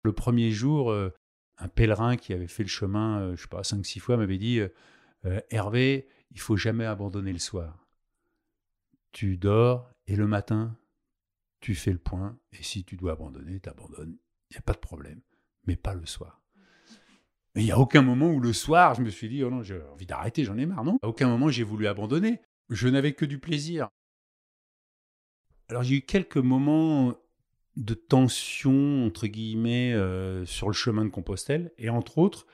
Le 0.10 0.16
premier 0.16 0.52
jour, 0.52 0.92
euh, 0.92 1.14
un 1.58 1.68
pèlerin 1.68 2.18
qui 2.18 2.34
avait 2.34 2.48
fait 2.48 2.64
le 2.64 2.70
chemin, 2.70 3.22
euh, 3.22 3.36
je 3.36 3.44
sais 3.44 3.48
pas, 3.48 3.64
cinq, 3.64 3.86
six 3.86 4.00
fois, 4.00 4.18
m'avait 4.18 4.38
dit 4.38 4.60
euh, 4.60 5.42
Hervé, 5.50 6.08
il 6.32 6.40
faut 6.40 6.58
jamais 6.58 6.86
abandonner 6.86 7.32
le 7.32 7.40
soir. 7.40 7.88
Tu 9.12 9.38
dors 9.38 9.92
et 10.08 10.16
le 10.16 10.28
matin, 10.28 10.78
tu 11.60 11.76
fais 11.76 11.92
le 11.92 12.00
point. 12.00 12.38
Et 12.54 12.64
si 12.64 12.84
tu 12.84 12.98
dois 12.98 13.14
abandonner, 13.14 13.60
tu 13.60 13.70
abandonnes. 13.70 14.18
Il 14.50 14.54
n'y 14.54 14.58
a 14.58 14.62
pas 14.62 14.74
de 14.74 14.80
problème. 14.80 15.22
Mais 15.68 15.76
pas 15.76 15.94
le 15.94 16.06
soir. 16.06 16.42
il 17.56 17.64
n'y 17.64 17.72
a 17.72 17.78
aucun 17.78 18.02
moment 18.02 18.32
où 18.32 18.40
le 18.40 18.54
soir, 18.54 18.96
je 18.96 19.02
me 19.02 19.10
suis 19.10 19.30
dit, 19.30 19.44
oh 19.44 19.50
non, 19.50 19.62
j'ai 19.62 19.80
envie 19.94 20.06
d'arrêter, 20.06 20.44
j'en 20.44 20.58
ai 20.58 20.66
marre, 20.66 20.84
non? 20.84 20.98
À 21.04 21.08
aucun 21.08 21.28
moment, 21.28 21.50
j'ai 21.50 21.64
voulu 21.64 21.86
abandonner. 21.88 22.42
Je 22.70 22.88
n'avais 22.88 23.14
que 23.14 23.26
du 23.26 23.40
plaisir. 23.40 23.90
Alors, 25.68 25.84
j'ai 25.84 25.98
eu 25.98 26.02
quelques 26.02 26.38
moments 26.38 27.16
de 27.80 27.94
tension, 27.94 29.06
entre 29.06 29.28
guillemets, 29.28 29.94
euh, 29.94 30.46
sur 30.46 30.68
le 30.68 30.74
chemin 30.74 31.06
de 31.06 31.10
Compostelle. 31.10 31.72
Et 31.78 31.90
entre 31.90 32.18
autres, 32.18 32.46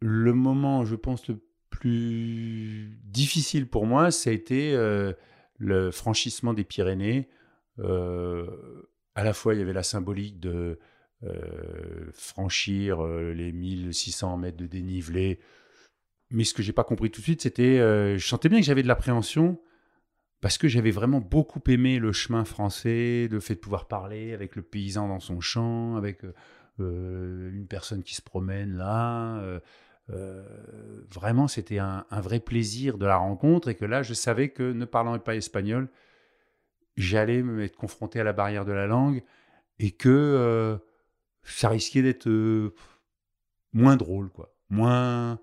le 0.00 0.32
moment, 0.32 0.84
je 0.84 0.96
pense, 0.96 1.28
le 1.28 1.40
plus 1.68 2.98
difficile 3.04 3.68
pour 3.68 3.86
moi, 3.86 4.10
ça 4.10 4.30
a 4.30 4.32
été 4.32 4.72
euh, 4.74 5.12
le 5.58 5.90
franchissement 5.90 6.54
des 6.54 6.64
Pyrénées. 6.64 7.28
Euh, 7.80 8.46
à 9.14 9.24
la 9.24 9.34
fois, 9.34 9.54
il 9.54 9.58
y 9.58 9.62
avait 9.62 9.72
la 9.74 9.82
symbolique 9.82 10.40
de 10.40 10.78
franchir 12.12 13.04
les 13.04 13.50
1600 13.50 14.36
mètres 14.36 14.56
de 14.56 14.66
dénivelé. 14.66 15.40
Mais 16.30 16.44
ce 16.44 16.54
que 16.54 16.62
j'ai 16.62 16.72
pas 16.72 16.84
compris 16.84 17.10
tout 17.10 17.20
de 17.20 17.24
suite, 17.24 17.42
c'était, 17.42 17.78
je 18.16 18.24
sentais 18.24 18.48
bien 18.48 18.60
que 18.60 18.64
j'avais 18.64 18.84
de 18.84 18.88
l'appréhension 18.88 19.58
parce 20.40 20.58
que 20.58 20.68
j'avais 20.68 20.90
vraiment 20.90 21.20
beaucoup 21.20 21.60
aimé 21.68 21.98
le 21.98 22.12
chemin 22.12 22.44
français, 22.44 23.28
le 23.30 23.40
fait 23.40 23.54
de 23.54 23.60
pouvoir 23.60 23.88
parler 23.88 24.32
avec 24.32 24.56
le 24.56 24.62
paysan 24.62 25.08
dans 25.08 25.20
son 25.20 25.40
champ, 25.40 25.96
avec 25.96 26.22
une 26.78 27.66
personne 27.68 28.02
qui 28.02 28.14
se 28.14 28.22
promène 28.22 28.76
là. 28.76 29.60
Euh, 30.10 30.42
vraiment, 31.12 31.48
c'était 31.48 31.78
un, 31.78 32.04
vrai 32.10 32.40
plaisir 32.40 32.98
de 32.98 33.06
la 33.06 33.16
rencontre 33.16 33.68
et 33.68 33.74
que 33.74 33.84
là, 33.84 34.02
je 34.02 34.14
savais 34.14 34.50
que 34.50 34.72
ne 34.72 34.84
parlant 34.84 35.18
pas 35.18 35.36
espagnol, 35.36 35.88
j'allais 36.96 37.42
me 37.42 37.62
être 37.62 37.76
confronté 37.76 38.20
à 38.20 38.24
la 38.24 38.32
barrière 38.32 38.64
de 38.64 38.72
la 38.72 38.86
langue 38.86 39.22
et 39.78 39.90
que 39.90 40.08
euh, 40.08 40.78
ça 41.42 41.68
risquait 41.68 42.02
d'être 42.02 42.28
euh, 42.28 42.74
moins 43.72 43.96
drôle, 43.96 44.30
quoi, 44.30 44.54
moins, 44.70 45.38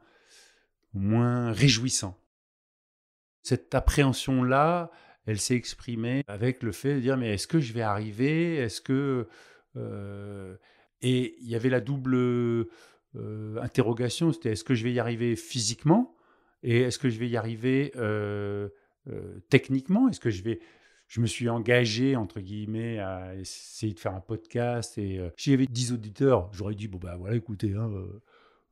moins 0.93 1.51
réjouissant. 1.51 2.19
Cette 3.45 3.73
appréhension-là, 3.75 4.91
elle 5.25 5.39
s'est 5.39 5.55
exprimée 5.55 6.23
avec 6.27 6.63
le 6.63 6.71
fait 6.71 6.95
de 6.95 6.99
dire 6.99 7.17
mais 7.17 7.33
est-ce 7.33 7.47
que 7.47 7.59
je 7.59 7.73
vais 7.73 7.81
arriver? 7.81 8.55
Est-ce 8.55 8.81
que 8.81 9.27
et 11.01 11.35
il 11.41 11.49
y 11.49 11.55
avait 11.55 11.69
la 11.69 11.81
double 11.81 12.15
euh, 12.15 13.61
interrogation, 13.61 14.33
c'était 14.33 14.51
est-ce 14.51 14.63
que 14.63 14.75
je 14.75 14.83
vais 14.83 14.91
y 14.91 14.99
arriver 14.99 15.35
physiquement? 15.35 16.15
Et 16.63 16.81
est-ce 16.81 16.97
que 16.97 17.09
je 17.09 17.19
vais 17.19 17.29
y 17.29 17.37
arriver 17.37 17.91
euh, 17.95 18.69
euh, 19.07 19.39
techniquement? 19.49 20.09
Est-ce 20.09 20.19
que 20.19 20.31
je 20.31 20.43
vais 20.43 20.59
je 21.07 21.21
me 21.21 21.27
suis 21.27 21.49
engagé, 21.49 22.15
entre 22.15 22.39
guillemets, 22.39 22.97
à 22.97 23.35
essayer 23.35 23.93
de 23.93 23.99
faire 23.99 24.15
un 24.15 24.21
podcast. 24.21 24.97
Et 24.97 25.19
euh, 25.19 25.29
s'il 25.37 25.51
y 25.51 25.53
avait 25.53 25.67
10 25.67 25.93
auditeurs, 25.93 26.49
j'aurais 26.51 26.73
dit, 26.73 26.87
bon, 26.87 26.97
bah 26.97 27.15
voilà, 27.15 27.35
écoutez, 27.35 27.75
hein, 27.75 27.91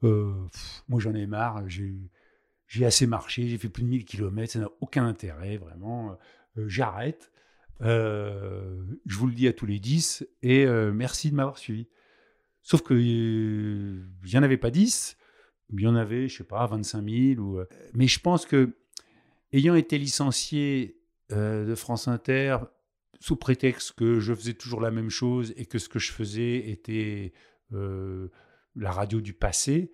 moi 0.02 1.00
j'en 1.00 1.14
ai 1.14 1.28
marre, 1.28 1.70
j'ai 1.70 1.94
assez 2.82 3.08
marché, 3.08 3.48
j'ai 3.48 3.58
fait 3.58 3.70
plus 3.70 3.84
de 3.84 3.90
1000 3.90 4.06
km, 4.06 4.52
ça 4.52 4.60
n'a 4.60 4.70
aucun 4.82 5.06
intérêt, 5.06 5.58
vraiment, 5.58 6.18
j'arrête. 6.56 7.32
je 7.82 9.16
vous 9.16 9.28
le 9.28 9.34
dis 9.34 9.48
à 9.48 9.54
tous 9.54 9.66
les 9.66 9.80
10, 9.80 10.28
et 10.42 10.66
merci 10.92 11.30
de 11.30 11.36
m'avoir 11.36 11.58
suivi. 11.58 11.88
Sauf 12.64 12.82
que 12.82 12.94
il 12.94 14.06
n'y 14.24 14.38
en 14.38 14.44
avait 14.44 14.58
pas 14.58 14.72
10, 14.72 15.18
il 15.74 15.82
y 15.82 15.88
en 15.88 15.96
avait, 15.96 16.28
je 16.28 16.38
sais 16.38 16.44
pas, 16.44 16.66
25 16.66 17.08
000. 17.08 17.42
Ou, 17.42 17.60
euh, 17.60 17.66
mais 17.94 18.08
je 18.08 18.20
pense 18.20 18.46
que, 18.46 18.76
ayant 19.52 19.76
été 19.76 19.98
licencié 19.98 20.98
euh, 21.32 21.66
de 21.66 21.76
France 21.76 22.08
Inter, 22.08 22.58
sous 23.20 23.36
prétexte 23.36 23.94
que 23.94 24.20
je 24.20 24.34
faisais 24.34 24.54
toujours 24.54 24.82
la 24.82 24.92
même 24.92 25.10
chose 25.10 25.54
et 25.56 25.66
que 25.66 25.80
ce 25.80 25.88
que 25.90 26.00
je 26.00 26.12
faisais 26.12 26.70
était 26.70 27.34
euh, 27.72 28.30
la 28.76 28.92
radio 28.92 29.22
du 29.22 29.34
passé, 29.34 29.92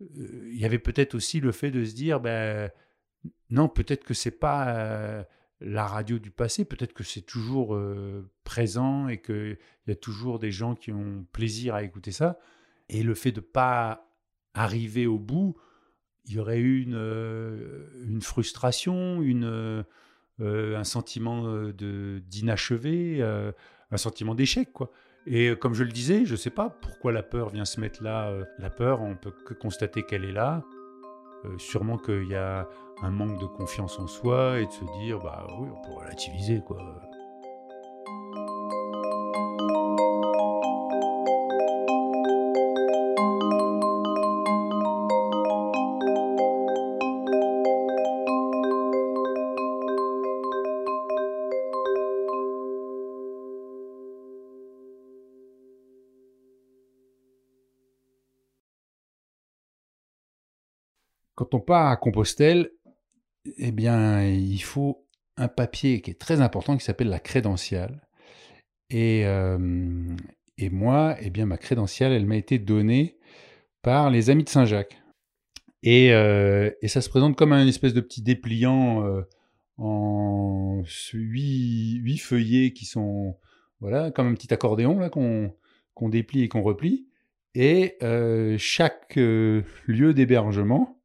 il 0.00 0.58
y 0.58 0.64
avait 0.64 0.78
peut-être 0.78 1.14
aussi 1.14 1.40
le 1.40 1.52
fait 1.52 1.70
de 1.70 1.84
se 1.84 1.94
dire, 1.94 2.20
ben, 2.20 2.70
non, 3.50 3.68
peut-être 3.68 4.04
que 4.04 4.14
c'est 4.14 4.38
pas 4.38 5.26
la 5.60 5.86
radio 5.86 6.18
du 6.18 6.30
passé, 6.30 6.64
peut-être 6.64 6.92
que 6.92 7.04
c'est 7.04 7.22
toujours 7.22 7.74
euh, 7.74 8.30
présent 8.44 9.08
et 9.08 9.20
qu'il 9.20 9.58
y 9.86 9.90
a 9.90 9.96
toujours 9.96 10.38
des 10.38 10.52
gens 10.52 10.74
qui 10.74 10.92
ont 10.92 11.26
plaisir 11.32 11.74
à 11.74 11.82
écouter 11.82 12.12
ça. 12.12 12.38
Et 12.88 13.02
le 13.02 13.14
fait 13.14 13.32
de 13.32 13.40
pas 13.40 14.08
arriver 14.54 15.06
au 15.06 15.18
bout, 15.18 15.56
il 16.26 16.34
y 16.34 16.38
aurait 16.38 16.58
eu 16.58 16.82
une, 16.82 16.94
euh, 16.94 17.88
une 18.06 18.22
frustration, 18.22 19.20
une, 19.22 19.84
euh, 20.40 20.76
un 20.76 20.84
sentiment 20.84 21.70
d'inachevé, 21.72 23.22
un 23.22 23.96
sentiment 23.96 24.34
d'échec. 24.34 24.72
quoi. 24.72 24.92
Et 25.30 25.54
comme 25.56 25.74
je 25.74 25.84
le 25.84 25.90
disais, 25.90 26.24
je 26.24 26.32
ne 26.32 26.36
sais 26.36 26.50
pas 26.50 26.70
pourquoi 26.70 27.12
la 27.12 27.22
peur 27.22 27.50
vient 27.50 27.66
se 27.66 27.80
mettre 27.80 28.02
là. 28.02 28.32
La 28.58 28.70
peur, 28.70 29.02
on 29.02 29.14
peut 29.14 29.30
que 29.30 29.52
constater 29.52 30.02
qu'elle 30.02 30.24
est 30.24 30.32
là. 30.32 30.62
sûrement 31.58 31.98
qu'il 31.98 32.28
y 32.28 32.34
a 32.34 32.66
un 33.02 33.10
manque 33.10 33.38
de 33.40 33.46
confiance 33.46 33.98
en 33.98 34.06
soi 34.06 34.58
et 34.58 34.66
de 34.66 34.70
se 34.72 34.84
dire 35.00 35.20
bah 35.20 35.46
oui 35.60 35.68
on 35.70 35.80
peut 35.82 35.94
relativiser 35.94 36.60
quoi. 36.66 37.00
Quand 61.50 61.56
on 61.56 61.60
part 61.60 61.86
à 61.86 61.96
Compostelle, 61.96 62.70
eh 63.56 63.72
bien, 63.72 64.22
il 64.22 64.58
faut 64.58 65.06
un 65.38 65.48
papier 65.48 66.02
qui 66.02 66.10
est 66.10 66.20
très 66.20 66.42
important 66.42 66.76
qui 66.76 66.84
s'appelle 66.84 67.08
la 67.08 67.20
crédentiale. 67.20 68.06
Et, 68.90 69.22
euh, 69.24 70.14
et 70.58 70.68
moi, 70.68 71.16
eh 71.22 71.30
bien, 71.30 71.46
ma 71.46 71.56
crédentiale, 71.56 72.12
elle 72.12 72.26
m'a 72.26 72.36
été 72.36 72.58
donnée 72.58 73.18
par 73.80 74.10
les 74.10 74.28
Amis 74.28 74.44
de 74.44 74.50
Saint-Jacques. 74.50 75.00
Et, 75.82 76.12
euh, 76.12 76.70
et, 76.82 76.88
ça 76.88 77.00
se 77.00 77.08
présente 77.08 77.36
comme 77.36 77.52
un 77.54 77.66
espèce 77.66 77.94
de 77.94 78.02
petit 78.02 78.20
dépliant 78.20 79.06
euh, 79.06 79.22
en 79.78 80.82
huit, 81.14 82.00
huit, 82.02 82.18
feuillets 82.18 82.72
qui 82.72 82.84
sont, 82.84 83.38
voilà, 83.80 84.10
comme 84.10 84.26
un 84.26 84.34
petit 84.34 84.52
accordéon 84.52 84.98
là 84.98 85.08
qu'on 85.08 85.54
qu'on 85.94 86.08
déplie 86.10 86.42
et 86.42 86.48
qu'on 86.48 86.62
replie. 86.62 87.06
Et 87.54 87.96
chaque 88.58 89.16
lieu 89.16 90.14
d'hébergement 90.14 90.97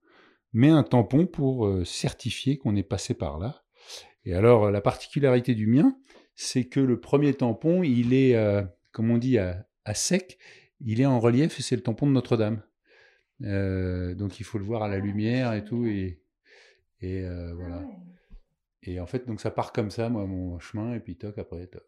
met 0.53 0.69
un 0.69 0.83
tampon 0.83 1.25
pour 1.25 1.65
euh, 1.65 1.83
certifier 1.83 2.57
qu'on 2.57 2.75
est 2.75 2.83
passé 2.83 3.13
par 3.13 3.39
là. 3.39 3.63
Et 4.25 4.33
alors, 4.33 4.71
la 4.71 4.81
particularité 4.81 5.55
du 5.55 5.67
mien, 5.67 5.97
c'est 6.35 6.65
que 6.65 6.79
le 6.79 6.99
premier 6.99 7.33
tampon, 7.33 7.83
il 7.83 8.13
est, 8.13 8.35
euh, 8.35 8.63
comme 8.91 9.11
on 9.11 9.17
dit, 9.17 9.37
à, 9.37 9.65
sec, 9.93 10.37
il 10.79 11.01
est 11.01 11.05
en 11.05 11.19
relief 11.19 11.59
et 11.59 11.63
c'est 11.63 11.75
le 11.75 11.83
tampon 11.83 12.07
de 12.07 12.11
Notre-Dame. 12.11 12.61
Euh, 13.41 14.15
donc 14.15 14.39
il 14.39 14.43
faut 14.43 14.57
le 14.57 14.63
voir 14.63 14.83
à 14.83 14.87
la 14.87 14.99
lumière 14.99 15.53
et 15.53 15.65
tout. 15.65 15.85
Et, 15.85 16.21
et 17.01 17.27
voilà. 17.55 17.83
Et 18.83 18.99
en 18.99 19.05
fait, 19.05 19.25
donc 19.27 19.41
ça 19.41 19.51
part 19.51 19.73
comme 19.73 19.91
ça, 19.91 20.09
moi, 20.09 20.25
mon 20.25 20.59
chemin, 20.59 20.93
et 20.93 20.99
puis 20.99 21.15
toc, 21.15 21.37
après, 21.37 21.67
toc. 21.67 21.83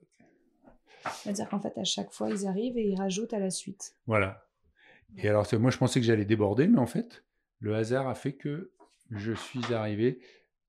C'est-à-dire 1.13 1.49
qu'en 1.49 1.59
fait, 1.59 1.77
à 1.77 1.83
chaque 1.83 2.11
fois, 2.11 2.29
ils 2.29 2.47
arrivent 2.47 2.77
et 2.77 2.87
ils 2.87 2.97
rajoutent 2.97 3.33
à 3.33 3.39
la 3.39 3.49
suite. 3.49 3.95
Voilà. 4.07 4.47
Et 5.17 5.29
alors, 5.29 5.45
moi, 5.59 5.71
je 5.71 5.77
pensais 5.77 5.99
que 5.99 6.05
j'allais 6.05 6.25
déborder, 6.25 6.67
mais 6.67 6.79
en 6.79 6.87
fait, 6.87 7.23
le 7.59 7.75
hasard 7.75 8.07
a 8.07 8.15
fait 8.15 8.33
que 8.33 8.71
je 9.11 9.33
suis 9.33 9.73
arrivé 9.73 10.19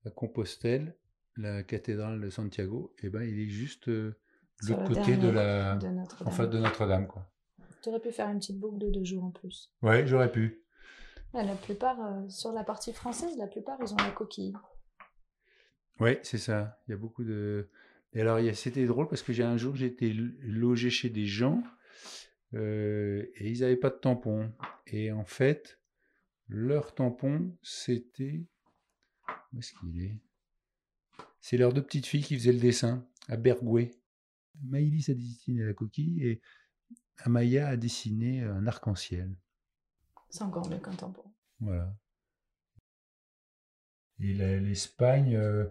à 0.05 0.09
Compostelle, 0.09 0.95
la 1.35 1.63
cathédrale 1.63 2.21
de 2.21 2.29
Santiago, 2.29 2.93
et 3.03 3.09
ben 3.09 3.21
il 3.23 3.39
est 3.39 3.49
juste 3.49 3.89
euh, 3.89 4.17
de 4.63 4.69
l'autre 4.69 4.93
côté 4.93 5.17
de 5.17 5.29
la, 5.29 5.75
de. 5.75 5.87
En 5.87 6.47
de 6.47 6.57
Notre-Dame, 6.57 7.07
quoi. 7.07 7.29
Tu 7.81 7.89
aurais 7.89 7.99
pu 7.99 8.11
faire 8.11 8.29
une 8.29 8.39
petite 8.39 8.59
boucle 8.59 8.79
de 8.79 8.89
deux 8.89 9.03
jours 9.03 9.23
en 9.23 9.31
plus. 9.31 9.71
Ouais, 9.81 10.07
j'aurais 10.07 10.31
pu. 10.31 10.63
la 11.33 11.55
plupart, 11.55 11.99
euh, 12.01 12.27
sur 12.29 12.51
la 12.51 12.63
partie 12.63 12.93
française, 12.93 13.37
la 13.37 13.47
plupart, 13.47 13.77
ils 13.81 13.93
ont 13.93 13.97
la 13.97 14.11
coquille. 14.11 14.53
Ouais, 15.99 16.19
c'est 16.23 16.37
ça. 16.37 16.79
Il 16.87 16.91
y 16.91 16.93
a 16.93 16.97
beaucoup 16.97 17.23
de. 17.23 17.69
Et 18.13 18.21
alors, 18.21 18.39
c'était 18.55 18.85
drôle 18.85 19.07
parce 19.07 19.21
que 19.21 19.33
j'ai 19.33 19.43
un 19.43 19.57
jour, 19.57 19.75
j'étais 19.75 20.11
logé 20.13 20.89
chez 20.89 21.09
des 21.09 21.25
gens 21.25 21.61
euh, 22.53 23.25
et 23.35 23.49
ils 23.49 23.61
n'avaient 23.61 23.75
pas 23.75 23.89
de 23.89 23.95
tampon. 23.95 24.51
Et 24.87 25.11
en 25.11 25.25
fait, 25.25 25.76
leur 26.47 26.93
tampon, 26.95 27.55
c'était. 27.61 28.45
Où 29.53 29.59
est-ce 29.59 29.73
qu'il 29.73 30.01
est, 30.03 30.19
C'est 31.41 31.57
leurs 31.57 31.73
deux 31.73 31.83
petites 31.83 32.05
filles 32.05 32.23
qui 32.23 32.35
faisaient 32.37 32.53
le 32.53 32.59
dessin, 32.59 33.07
à 33.27 33.37
Bergoué. 33.37 33.99
Maïlis 34.63 35.05
a 35.09 35.13
dessiné 35.13 35.63
la 35.63 35.73
coquille 35.73 36.23
et 36.25 36.41
Amaya 37.19 37.67
a 37.69 37.77
dessiné 37.77 38.43
un 38.43 38.65
arc-en-ciel. 38.67 39.35
C'est 40.29 40.43
encore 40.43 40.69
mieux 40.69 40.79
qu'un 40.79 40.95
tampon. 40.95 41.23
Voilà. 41.59 41.95
Et 44.19 44.33
l'Espagne, 44.33 45.35
euh, 45.35 45.65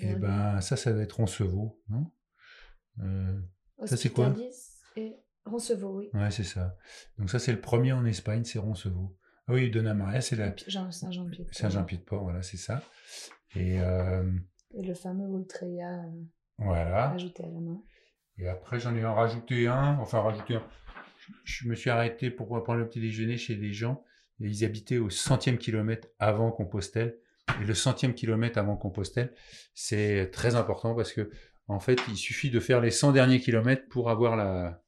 eh 0.00 0.16
ben, 0.16 0.60
ça, 0.60 0.76
ça 0.76 0.92
va 0.92 1.02
être 1.02 1.12
Roncevaux, 1.12 1.80
non? 1.88 2.10
Euh, 3.00 3.40
Ça, 3.84 3.96
c'est 3.96 4.10
quoi? 4.10 4.34
et 4.96 5.16
Roncevaux, 5.44 5.98
oui. 5.98 6.10
Ouais, 6.12 6.30
c'est 6.30 6.44
ça. 6.44 6.76
Donc 7.18 7.30
ça, 7.30 7.38
c'est 7.38 7.52
le 7.52 7.60
premier 7.60 7.92
en 7.92 8.04
Espagne, 8.04 8.44
c'est 8.44 8.58
Roncevaux. 8.58 9.16
Ah 9.48 9.54
oui, 9.54 9.70
Dona 9.70 9.94
Maria, 9.94 10.20
c'est 10.20 10.36
la... 10.36 10.54
Saint-Jean-Pied-de-Port. 10.56 11.54
Saint-Jean-Pied-de-Port, 11.54 12.22
voilà, 12.22 12.42
c'est 12.42 12.56
ça. 12.56 12.82
Et, 13.56 13.80
euh, 13.80 14.22
Et 14.74 14.82
le 14.82 14.94
fameux 14.94 15.28
Ultreya 15.28 16.04
euh, 16.04 16.22
voilà. 16.58 17.10
ajouté 17.10 17.44
à 17.44 17.48
la 17.48 17.60
main. 17.60 17.82
Et 18.38 18.48
après, 18.48 18.78
j'en 18.78 18.94
ai 18.94 19.04
rajouté 19.04 19.66
un, 19.66 19.98
enfin 19.98 20.20
rajouté 20.20 20.54
un. 20.54 20.66
Je 21.44 21.68
me 21.68 21.74
suis 21.74 21.90
arrêté 21.90 22.30
pour 22.30 22.48
prendre 22.62 22.78
le 22.78 22.88
petit 22.88 23.00
déjeuner 23.00 23.36
chez 23.36 23.56
des 23.56 23.72
gens. 23.72 24.04
Et 24.40 24.46
ils 24.46 24.64
habitaient 24.64 24.98
au 24.98 25.10
centième 25.10 25.58
kilomètre 25.58 26.08
avant 26.18 26.50
Compostelle. 26.50 27.18
Et 27.60 27.64
le 27.64 27.74
centième 27.74 28.14
kilomètre 28.14 28.58
avant 28.58 28.76
Compostelle, 28.76 29.34
c'est 29.74 30.30
très 30.32 30.54
important 30.54 30.94
parce 30.94 31.12
que, 31.12 31.30
en 31.68 31.80
fait, 31.80 32.00
il 32.08 32.16
suffit 32.16 32.50
de 32.50 32.60
faire 32.60 32.80
les 32.80 32.90
100 32.90 33.12
derniers 33.12 33.40
kilomètres 33.40 33.88
pour 33.88 34.10
avoir 34.10 34.36
la, 34.36 34.82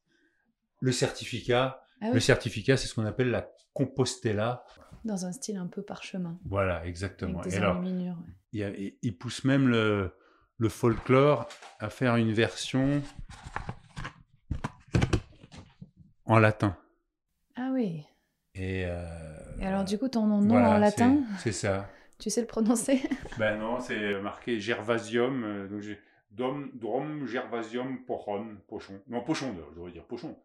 le 0.79 0.91
certificat. 0.91 1.81
Ah 2.01 2.11
Le 2.13 2.19
certificat, 2.19 2.77
c'est 2.77 2.87
ce 2.87 2.95
qu'on 2.95 3.05
appelle 3.05 3.29
la 3.29 3.49
Compostela. 3.75 4.63
dans 5.03 5.25
un 5.27 5.31
style 5.31 5.57
un 5.57 5.67
peu 5.67 5.83
parchemin. 5.83 6.39
Voilà, 6.45 6.83
exactement. 6.87 7.39
Avec 7.41 7.51
des 7.51 7.57
Et 7.57 7.59
alors, 7.61 7.79
ouais. 7.83 8.13
il, 8.53 8.59
y 8.59 8.63
a- 8.63 8.69
il- 8.69 8.97
il 9.03 9.15
pousse 9.17 9.43
même 9.43 9.67
le, 9.67 10.15
le 10.57 10.69
folklore 10.69 11.47
à 11.79 11.89
faire 11.91 12.15
une 12.15 12.31
version 12.33 13.03
en 16.25 16.39
latin. 16.39 16.75
Ah 17.55 17.69
oui. 17.73 18.03
Et, 18.55 18.85
euh, 18.87 19.57
Et 19.59 19.65
alors, 19.65 19.83
du 19.83 19.97
coup, 19.97 20.07
ton 20.07 20.25
nom 20.25 20.39
voilà, 20.41 20.71
en 20.71 20.77
latin, 20.77 21.17
C'est 21.39 21.51
ça. 21.51 21.87
tu 22.19 22.29
sais 22.29 22.41
le 22.41 22.47
prononcer? 22.47 23.01
Ben 23.37 23.57
non, 23.59 23.79
c'est 23.79 24.19
marqué 24.21 24.59
Gervasium. 24.59 25.43
euh, 25.43 25.67
donc 25.67 25.81
j'ai 25.81 25.99
Dom, 26.31 26.71
Drom 26.73 27.25
Gervasium 27.27 28.03
Pochon. 28.05 28.57
Pochon. 28.67 28.99
Non, 29.07 29.21
Pochon, 29.21 29.53
je 29.71 29.75
devrais 29.75 29.91
dire 29.91 30.05
Pochon. 30.05 30.35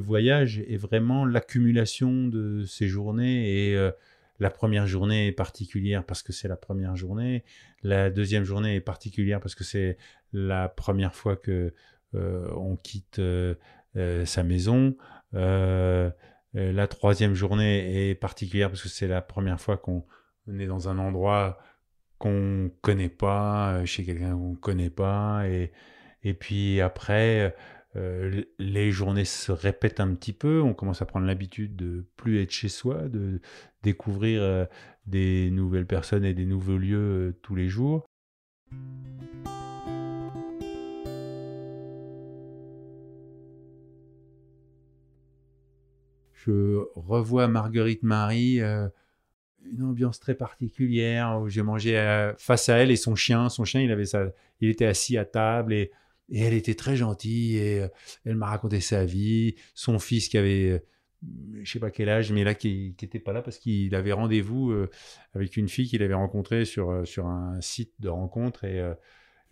Voyage 0.00 0.58
est 0.60 0.76
vraiment 0.76 1.24
l'accumulation 1.24 2.26
de 2.26 2.64
ces 2.64 2.88
journées 2.88 3.68
et 3.68 3.76
euh, 3.76 3.90
la 4.38 4.50
première 4.50 4.86
journée 4.86 5.28
est 5.28 5.32
particulière 5.32 6.04
parce 6.04 6.22
que 6.22 6.32
c'est 6.32 6.48
la 6.48 6.56
première 6.56 6.96
journée, 6.96 7.44
la 7.82 8.10
deuxième 8.10 8.44
journée 8.44 8.76
est 8.76 8.80
particulière 8.80 9.40
parce 9.40 9.54
que 9.54 9.64
c'est 9.64 9.98
la 10.32 10.68
première 10.68 11.14
fois 11.14 11.36
que 11.36 11.74
euh, 12.14 12.48
on 12.56 12.76
quitte 12.76 13.18
euh, 13.18 13.54
sa 14.24 14.42
maison, 14.42 14.96
la 15.32 16.86
troisième 16.88 17.34
journée 17.34 18.10
est 18.10 18.14
particulière 18.14 18.70
parce 18.70 18.82
que 18.82 18.88
c'est 18.88 19.08
la 19.08 19.22
première 19.22 19.60
fois 19.60 19.76
qu'on 19.76 20.04
est 20.48 20.66
dans 20.66 20.88
un 20.88 20.98
endroit 20.98 21.58
qu'on 22.18 22.70
connaît 22.82 23.08
pas, 23.08 23.84
chez 23.86 24.04
quelqu'un 24.04 24.32
qu'on 24.32 24.54
connaît 24.54 24.90
pas, 24.90 25.48
et, 25.48 25.72
et 26.22 26.34
puis 26.34 26.80
après, 26.80 27.54
euh, 27.96 28.44
les 28.60 28.92
journées 28.92 29.24
se 29.24 29.50
répètent 29.50 29.98
un 29.98 30.14
petit 30.14 30.32
peu, 30.32 30.60
on 30.62 30.74
commence 30.74 31.02
à 31.02 31.06
prendre 31.06 31.26
l'habitude 31.26 31.74
de 31.74 32.06
plus 32.16 32.40
être 32.40 32.52
chez 32.52 32.68
soi, 32.68 33.08
de 33.08 33.40
découvrir 33.82 34.42
euh, 34.42 34.64
des 35.06 35.50
nouvelles 35.50 35.86
personnes 35.86 36.24
et 36.24 36.32
des 36.32 36.46
nouveaux 36.46 36.78
lieux 36.78 36.98
euh, 36.98 37.38
tous 37.42 37.56
les 37.56 37.68
jours. 37.68 38.06
Je 46.32 46.84
revois 46.94 47.48
Marguerite 47.48 48.04
Marie, 48.04 48.60
une 48.60 49.82
ambiance 49.82 50.20
très 50.20 50.34
particulière 50.34 51.38
où 51.38 51.48
j'ai 51.50 51.60
mangé 51.60 52.32
face 52.38 52.70
à 52.70 52.76
elle 52.76 52.90
et 52.90 52.96
son 52.96 53.14
chien. 53.14 53.50
Son 53.50 53.66
chien, 53.66 53.82
il 53.82 53.92
avait 53.92 54.06
il 54.60 54.70
était 54.70 54.86
assis 54.86 55.18
à 55.18 55.26
table 55.26 55.74
et, 55.74 55.90
et 56.30 56.42
elle 56.42 56.54
était 56.54 56.74
très 56.74 56.96
gentille 56.96 57.56
et 57.56 57.80
euh, 57.80 57.88
elle 58.24 58.36
m'a 58.36 58.46
raconté 58.46 58.80
sa 58.80 59.04
vie. 59.04 59.56
Son 59.74 59.98
fils 59.98 60.28
qui 60.28 60.38
avait, 60.38 60.70
euh, 60.70 60.78
je 61.62 61.70
sais 61.70 61.78
pas 61.78 61.90
quel 61.90 62.08
âge, 62.08 62.32
mais 62.32 62.44
là 62.44 62.54
qui, 62.54 62.94
qui 62.96 63.04
était 63.04 63.18
pas 63.18 63.32
là 63.32 63.42
parce 63.42 63.58
qu'il 63.58 63.94
avait 63.94 64.12
rendez-vous 64.12 64.70
euh, 64.70 64.90
avec 65.34 65.56
une 65.56 65.68
fille 65.68 65.88
qu'il 65.88 66.02
avait 66.02 66.14
rencontrée 66.14 66.64
sur 66.64 67.06
sur 67.06 67.26
un 67.26 67.60
site 67.60 67.92
de 68.00 68.08
rencontre 68.08 68.64
et 68.64 68.80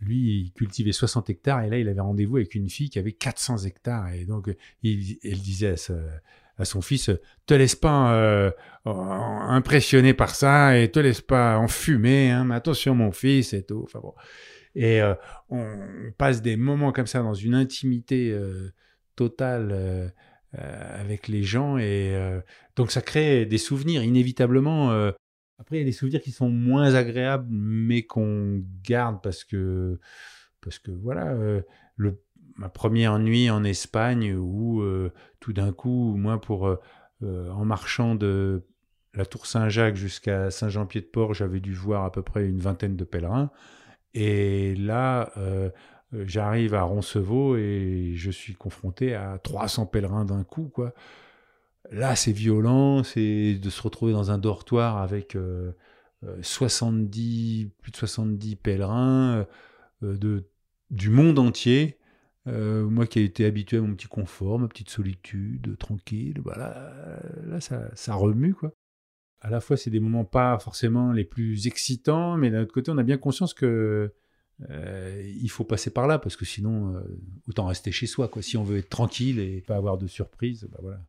lui, 0.01 0.43
il 0.43 0.53
cultivait 0.53 0.93
60 0.93 1.29
hectares 1.29 1.62
et 1.64 1.71
là, 1.71 1.79
il 1.79 1.88
avait 1.88 2.01
rendez-vous 2.01 2.37
avec 2.37 2.55
une 2.55 2.69
fille 2.69 2.88
qui 2.88 3.01
avait 3.01 3.12
400 3.12 3.64
hectares. 3.64 4.12
Et 4.12 4.25
donc, 4.25 4.49
il, 4.85 5.19
elle 5.25 5.41
disait 5.41 5.75
à, 6.57 6.64
son 6.64 6.81
fils, 6.81 7.11
te 7.47 7.55
laisse 7.55 7.75
pas 7.75 8.53
impressionner 8.85 10.14
par 10.14 10.37
ça 10.37 10.79
et 10.79 10.88
te 10.88 11.01
laisse 11.01 11.21
pas 11.21 11.59
enfumer, 11.59 12.31
hein, 12.31 12.45
mais 12.45 12.55
attention 12.55 12.95
mon 12.95 13.11
fils 13.11 13.53
et 13.53 13.64
tout. 13.64 13.83
Enfin 13.85 13.99
bon. 13.99 14.14
Et 14.74 15.00
euh, 15.02 15.14
on 15.48 16.12
passe 16.16 16.42
des 16.42 16.57
moments 16.57 16.92
comme 16.92 17.07
ça 17.07 17.22
dans 17.22 17.35
une 17.35 17.54
intimité 17.54 18.31
euh, 18.31 18.72
totale 19.16 19.70
euh, 19.72 20.09
avec 20.54 21.28
les 21.28 21.42
gens 21.42 21.76
et 21.76 22.16
donc 22.74 22.90
ça 22.90 23.02
crée 23.02 23.44
des 23.44 23.59
souvenirs 23.59 24.02
inévitablement. 24.02 24.90
Après, 25.59 25.76
il 25.76 25.78
y 25.81 25.83
a 25.83 25.85
des 25.85 25.92
souvenirs 25.92 26.22
qui 26.22 26.33
sont 26.33 26.48
moins 26.48 26.94
agréables, 26.94 27.48
mais 27.50 28.04
qu'on 28.04 28.64
garde 28.83 29.20
parce 29.22 29.44
que 29.44 29.98
parce 30.62 30.78
que 30.78 30.90
voilà, 30.90 31.35
le, 31.96 32.22
ma 32.57 32.70
première 32.70 33.18
nuit 33.18 33.50
en 33.50 33.62
Espagne 33.62 34.33
où 34.35 34.83
tout 35.38 35.52
d'un 35.52 35.72
coup, 35.72 36.16
moi, 36.16 36.40
pour 36.40 36.78
en 37.22 37.64
marchant 37.66 38.14
de 38.14 38.64
la 39.12 39.26
Tour 39.26 39.44
Saint-Jacques 39.44 39.96
jusqu'à 39.96 40.50
Saint-Jean-Pied-de-Port, 40.50 41.35
j'avais 41.35 41.61
dû 41.61 41.74
voir 41.74 42.04
à 42.04 42.12
peu 42.12 42.22
près 42.22 42.48
une 42.48 42.61
vingtaine 42.61 42.96
de 42.96 43.04
pèlerins. 43.04 43.50
Et 44.14 44.75
là, 44.77 45.33
euh, 45.37 45.71
euh, 46.14 46.25
j'arrive 46.27 46.75
à 46.75 46.83
Roncevaux 46.83 47.57
et 47.57 48.12
je 48.16 48.31
suis 48.31 48.55
confronté 48.55 49.14
à 49.14 49.38
300 49.38 49.87
pèlerins 49.87 50.25
d'un 50.25 50.44
coup, 50.44 50.71
quoi. 50.75 50.94
Là, 51.90 52.16
c'est 52.16 52.33
violent, 52.33 53.03
c'est 53.03 53.55
de 53.55 53.71
se 53.71 53.81
retrouver 53.83 54.12
dans 54.12 54.31
un 54.31 54.38
dortoir 54.38 54.99
avec 54.99 55.37
euh, 55.37 55.73
euh, 56.25 56.42
70, 56.42 57.71
plus 57.81 57.92
de 57.92 57.97
70 57.97 58.57
pèlerins 58.57 59.47
euh, 60.03 60.16
de, 60.18 60.49
du 60.90 61.11
monde 61.11 61.38
entier. 61.38 61.99
Euh, 62.49 62.85
moi 62.88 63.07
qui 63.07 63.21
ai 63.21 63.25
été 63.25 63.44
habitué 63.47 63.79
à 63.79 63.81
mon 63.83 63.94
petit 63.94 64.09
confort, 64.09 64.59
ma 64.59 64.68
petite 64.68 64.90
solitude, 64.90 65.77
tranquille, 65.79 66.40
voilà, 66.42 66.92
là 67.47 67.61
ça, 67.61 67.90
ça 67.94 68.14
remue 68.14 68.55
quoi. 68.55 68.73
À 69.40 69.51
la 69.51 69.61
fois 69.61 69.77
c'est 69.77 69.90
des 69.90 70.01
moments 70.01 70.24
pas 70.24 70.59
forcément 70.59 71.12
les 71.12 71.24
plus 71.24 71.66
excitants, 71.66 72.37
mais 72.37 72.51
d'un 72.51 72.62
autre 72.62 72.72
côté 72.72 72.90
on 72.90 72.98
a 72.98 73.03
bien 73.05 73.18
conscience 73.18 73.55
que 73.55 74.12
euh, 74.70 75.33
il 75.40 75.48
faut 75.51 75.62
passer 75.64 75.90
par 75.90 76.09
là 76.09 76.18
parce 76.18 76.37
que 76.37 76.44
sinon 76.44 76.96
euh, 76.96 77.01
autant 77.48 77.66
rester 77.66 77.92
chez 77.92 78.07
soi 78.07 78.27
quoi. 78.29 78.42
Si 78.42 78.57
on 78.57 78.64
veut 78.64 78.79
être 78.79 78.88
tranquille 78.88 79.38
et 79.38 79.61
pas 79.61 79.77
avoir 79.77 79.96
de 79.98 80.09
surprise, 80.09 80.68
bah 80.72 80.79
voilà. 80.83 81.01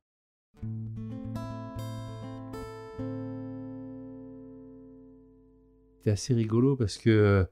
C'était 5.97 6.11
assez 6.11 6.33
rigolo 6.33 6.75
parce 6.75 6.97
que 6.97 7.47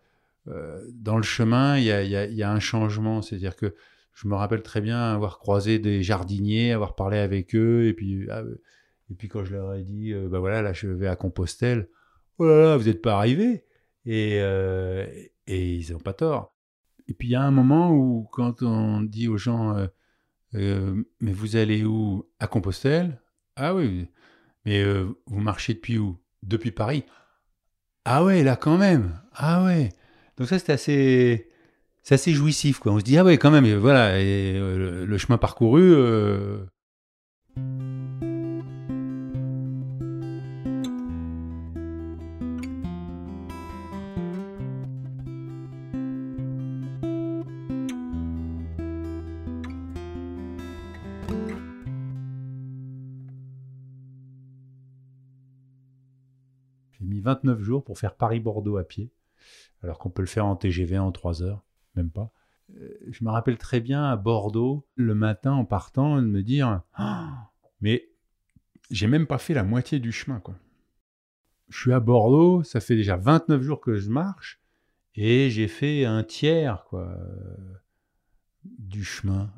euh, 0.47 0.81
dans 0.93 1.17
le 1.17 1.23
chemin, 1.23 1.77
il 1.77 1.83
y 1.83 1.87
y 1.87 2.43
a- 2.43 2.51
un 2.51 2.59
changement. 2.59 3.21
C'est-à-dire 3.21 3.55
que 3.55 3.75
je 4.13 4.27
me 4.27 4.35
rappelle 4.35 4.61
très 4.63 4.81
bien 4.81 5.13
avoir 5.13 5.39
croisé 5.39 5.79
des 5.79 6.01
jardiniers, 6.03 6.71
avoir 6.71 6.95
parlé 6.95 7.17
avec 7.17 7.55
eux, 7.55 7.87
et 7.87 7.93
puis, 7.93 8.27
et 9.09 9.15
puis 9.15 9.27
quand 9.27 9.43
je 9.45 9.53
leur 9.53 9.73
ai 9.73 9.83
dit, 9.83 10.13
bah 10.29 10.39
voilà, 10.39 10.61
là 10.61 10.73
je 10.73 10.87
vais 10.87 11.07
à 11.07 11.15
Compostelle, 11.15 11.89
oh 12.37 12.45
là 12.45 12.59
là, 12.59 12.77
vous 12.77 12.85
n'êtes 12.85 13.01
pas 13.01 13.15
arrivés. 13.17 13.63
Et, 14.05 14.39
euh, 14.39 15.05
et 15.47 15.75
ils 15.75 15.91
n'ont 15.91 15.99
pas 15.99 16.13
tort. 16.13 16.55
Et 17.07 17.13
puis 17.13 17.27
il 17.29 17.31
y 17.31 17.35
a 17.35 17.41
un 17.41 17.51
moment 17.51 17.91
où, 17.91 18.27
quand 18.31 18.61
on 18.61 19.01
dit 19.01 19.27
aux 19.27 19.37
gens, 19.37 19.75
euh, 20.55 21.03
mais 21.19 21.33
vous 21.33 21.55
allez 21.57 21.83
où? 21.83 22.25
À 22.39 22.47
Compostelle? 22.47 23.21
Ah 23.55 23.75
oui, 23.75 24.07
mais 24.65 24.83
vous 25.25 25.39
marchez 25.39 25.73
depuis 25.73 25.97
où? 25.97 26.17
Depuis 26.43 26.71
Paris. 26.71 27.03
Ah 28.05 28.23
ouais, 28.23 28.43
là 28.43 28.55
quand 28.55 28.77
même. 28.77 29.19
Ah 29.33 29.65
ouais. 29.65 29.89
Donc 30.37 30.47
ça 30.47 30.59
c'était 30.59 30.73
assez, 30.73 31.49
c'est 32.03 32.15
assez 32.15 32.31
jouissif 32.31 32.79
quoi. 32.79 32.93
On 32.93 32.99
se 32.99 33.03
dit 33.03 33.17
ah 33.17 33.23
ouais 33.23 33.37
quand 33.37 33.51
même. 33.51 33.67
voilà, 33.75 34.19
et, 34.21 34.55
euh, 34.55 35.05
le, 35.05 35.17
chemin 35.17 35.37
parcouru. 35.37 35.93
29 57.27 57.61
jours 57.61 57.83
pour 57.83 57.99
faire 57.99 58.15
Paris-Bordeaux 58.15 58.77
à 58.77 58.85
pied, 58.85 59.11
alors 59.83 59.99
qu'on 59.99 60.09
peut 60.09 60.21
le 60.21 60.27
faire 60.27 60.45
en 60.45 60.55
TGV 60.55 60.97
en 60.97 61.11
3 61.11 61.43
heures, 61.43 61.63
même 61.95 62.09
pas. 62.09 62.31
Euh, 62.77 62.97
Je 63.09 63.23
me 63.25 63.29
rappelle 63.29 63.57
très 63.57 63.81
bien 63.81 64.05
à 64.05 64.15
Bordeaux, 64.15 64.87
le 64.95 65.13
matin 65.13 65.51
en 65.51 65.65
partant, 65.65 66.21
de 66.21 66.27
me 66.27 66.41
dire 66.41 66.81
Ah, 66.93 67.51
Mais 67.81 68.09
j'ai 68.89 69.07
même 69.07 69.27
pas 69.27 69.37
fait 69.37 69.53
la 69.53 69.63
moitié 69.63 69.99
du 69.99 70.13
chemin, 70.13 70.39
quoi. 70.39 70.55
Je 71.67 71.77
suis 71.77 71.91
à 71.91 71.99
Bordeaux, 71.99 72.63
ça 72.63 72.79
fait 72.79 72.95
déjà 72.95 73.17
29 73.17 73.61
jours 73.61 73.81
que 73.81 73.97
je 73.97 74.09
marche, 74.09 74.61
Et 75.15 75.49
j'ai 75.49 75.67
fait 75.67 76.05
un 76.05 76.23
tiers 76.23 76.85
quoi, 76.85 77.13
du 78.63 79.03
chemin. 79.03 79.51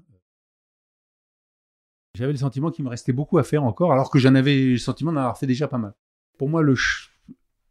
J'avais 2.15 2.31
le 2.31 2.39
sentiment 2.39 2.71
qu'il 2.71 2.83
me 2.83 2.89
restait 2.89 3.13
beaucoup 3.13 3.37
à 3.37 3.43
faire 3.43 3.63
encore, 3.63 3.93
alors 3.93 4.09
que 4.09 4.17
j'en 4.17 4.33
avais 4.33 4.71
le 4.71 4.77
sentiment 4.79 5.13
d'en 5.13 5.19
avoir 5.19 5.37
fait 5.37 5.45
déjà 5.45 5.67
pas 5.67 5.77
mal. 5.77 5.93
Pour 6.39 6.49
moi, 6.49 6.63
le, 6.63 6.73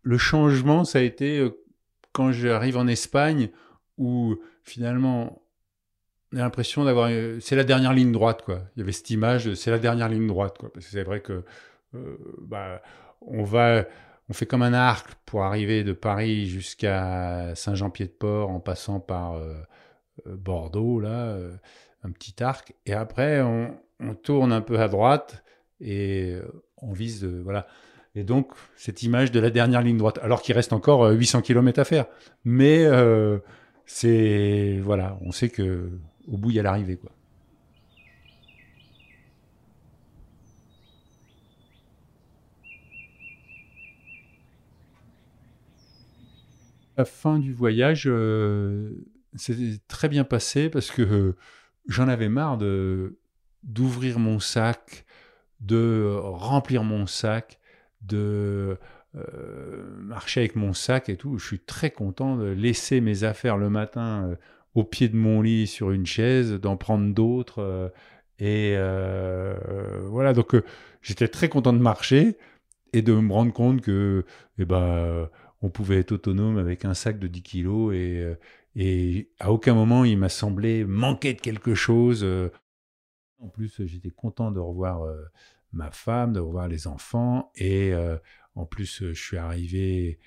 le 0.09 0.17
changement, 0.17 0.85
ça 0.85 1.01
a 1.01 1.03
été 1.03 1.39
euh, 1.39 1.51
quand 2.13 2.33
j'arrive 2.33 2.79
en 2.79 2.87
Espagne, 2.87 3.51
où 3.99 4.37
finalement, 4.65 5.43
on 6.33 6.39
a 6.39 6.41
l'impression 6.41 6.83
d'avoir. 6.83 7.11
Euh, 7.11 7.39
c'est 7.41 7.57
la 7.57 7.65
dernière 7.65 7.93
ligne 7.93 8.11
droite, 8.11 8.41
quoi. 8.43 8.63
Il 8.75 8.79
y 8.79 8.83
avait 8.83 8.93
cette 8.93 9.11
image, 9.11 9.53
c'est 9.53 9.71
la 9.71 9.79
dernière 9.79 10.09
ligne 10.09 10.27
droite, 10.27 10.57
quoi. 10.57 10.73
Parce 10.73 10.87
que 10.87 10.93
c'est 10.93 11.03
vrai 11.03 11.21
que. 11.21 11.45
Euh, 11.95 12.17
bah, 12.41 12.81
on 13.21 13.45
va. 13.45 13.85
On 14.31 14.33
fait 14.33 14.47
comme 14.47 14.63
un 14.63 14.73
arc 14.73 15.11
pour 15.27 15.45
arriver 15.45 15.85
de 15.85 15.93
Paris 15.93 16.47
jusqu'à 16.47 17.55
Saint-Jean-Pied-de-Port 17.55 18.49
en 18.49 18.61
passant 18.61 19.01
par 19.01 19.41
Bordeaux, 20.27 21.01
là, 21.01 21.39
un 22.03 22.11
petit 22.11 22.43
arc. 22.43 22.75
Et 22.85 22.93
après, 22.93 23.41
on, 23.41 23.75
on 24.01 24.15
tourne 24.15 24.53
un 24.53 24.61
peu 24.61 24.79
à 24.81 24.89
droite 24.89 25.43
et 25.81 26.37
on 26.77 26.93
vise, 26.93 27.25
voilà. 27.25 27.67
Et 28.19 28.25
donc, 28.25 28.53
cette 28.77 29.03
image 29.03 29.31
de 29.31 29.41
la 29.41 29.51
dernière 29.51 29.83
ligne 29.83 29.97
droite, 29.97 30.19
alors 30.23 30.43
qu'il 30.43 30.55
reste 30.55 30.73
encore 30.73 31.09
800 31.09 31.43
km 31.43 31.81
à 31.81 31.85
faire. 31.85 32.07
Mais 32.45 32.85
c'est, 33.87 34.81
voilà, 34.83 35.19
on 35.23 35.33
sait 35.33 35.49
que 35.49 35.89
au 36.31 36.37
bout, 36.37 36.51
il 36.51 36.57
y 36.57 36.61
a 36.61 36.63
l'arrivée, 36.63 36.97
quoi. 36.97 37.11
La 46.97 47.05
fin 47.05 47.39
du 47.39 47.53
voyage 47.53 48.05
euh, 48.09 48.91
très 49.87 50.09
bien 50.09 50.25
passé 50.25 50.69
parce 50.69 50.91
que 50.91 51.03
euh, 51.03 51.37
j'en 51.87 52.09
avais 52.09 52.29
marre 52.29 52.59
de 52.59 53.21
d'ouvrir 53.63 54.19
mon 54.19 54.41
sac, 54.41 55.05
de 55.61 56.19
remplir 56.21 56.83
mon 56.83 57.07
sac, 57.07 57.61
de 58.03 58.79
euh, 59.17 59.97
marcher 60.01 60.41
avec 60.41 60.57
mon 60.57 60.73
sac 60.73 61.09
et 61.09 61.17
tout. 61.17 61.39
Je 61.39 61.47
suis 61.47 61.61
très 61.61 61.91
content 61.91 62.37
de 62.37 62.47
laisser 62.47 63.01
mes 63.01 63.25
affaires 63.25 63.57
le 63.57 63.71
matin 63.71 64.37
au 64.79 64.85
pied 64.85 65.09
de 65.09 65.17
mon 65.17 65.43
lit 65.43 65.67
sur 65.67 65.91
une 65.91 66.07
chaise, 66.07 66.53
d'en 66.53 66.77
prendre 66.77 67.13
d'autres. 67.15 67.61
Euh, 67.61 67.89
et 68.39 68.75
euh, 68.77 69.99
voilà, 70.09 70.33
donc 70.33 70.55
euh, 70.55 70.65
j'étais 71.03 71.29
très 71.29 71.49
content 71.49 71.73
de 71.73 71.79
marcher 71.79 72.39
et 72.93 73.03
de 73.03 73.13
me 73.13 73.33
rendre 73.33 73.53
compte 73.53 73.81
que 73.81 74.25
eh 74.59 74.65
ben, 74.65 75.29
on 75.63 75.71
pouvait 75.71 75.99
être 75.99 76.13
autonome 76.13 76.59
avec 76.59 76.85
un 76.85 76.95
sac 76.95 77.19
de 77.19 77.27
10 77.27 77.43
kilos 77.43 77.95
et 78.77 79.29
à 79.41 79.53
aucun 79.53 79.75
moment 79.75 80.05
il 80.05 80.17
m'a 80.17 80.29
semblé 80.29 80.85
manquer 80.85 81.35
de 81.35 81.41
quelque 81.41 81.75
chose. 81.75 82.25
En 83.41 83.49
plus, 83.49 83.83
j'étais 83.85 84.11
content 84.11 84.51
de 84.53 84.61
revoir 84.61 85.03
ma 85.73 85.91
femme, 85.91 86.33
de 86.33 86.41
revoir 86.41 86.69
les 86.69 86.87
enfants 86.87 87.53
et 87.57 87.93
en 88.55 88.65
plus, 88.65 89.05
je 89.13 89.21
suis 89.21 89.37
arrivé 89.37 90.19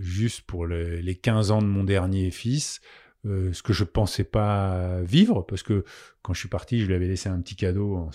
juste 0.00 0.42
pour 0.42 0.66
les 0.66 1.14
15 1.14 1.50
ans 1.50 1.62
de 1.62 1.66
mon 1.66 1.84
dernier 1.84 2.30
fils. 2.30 2.80
Euh, 3.24 3.52
ce 3.52 3.62
que 3.62 3.72
je 3.72 3.84
pensais 3.84 4.24
pas 4.24 5.00
vivre, 5.02 5.42
parce 5.42 5.62
que 5.62 5.84
quand 6.22 6.34
je 6.34 6.40
suis 6.40 6.48
parti, 6.48 6.80
je 6.80 6.86
lui 6.86 6.94
avais 6.94 7.06
laissé 7.06 7.28
un 7.28 7.40
petit 7.40 7.54
cadeau 7.54 7.94
en 7.94 8.10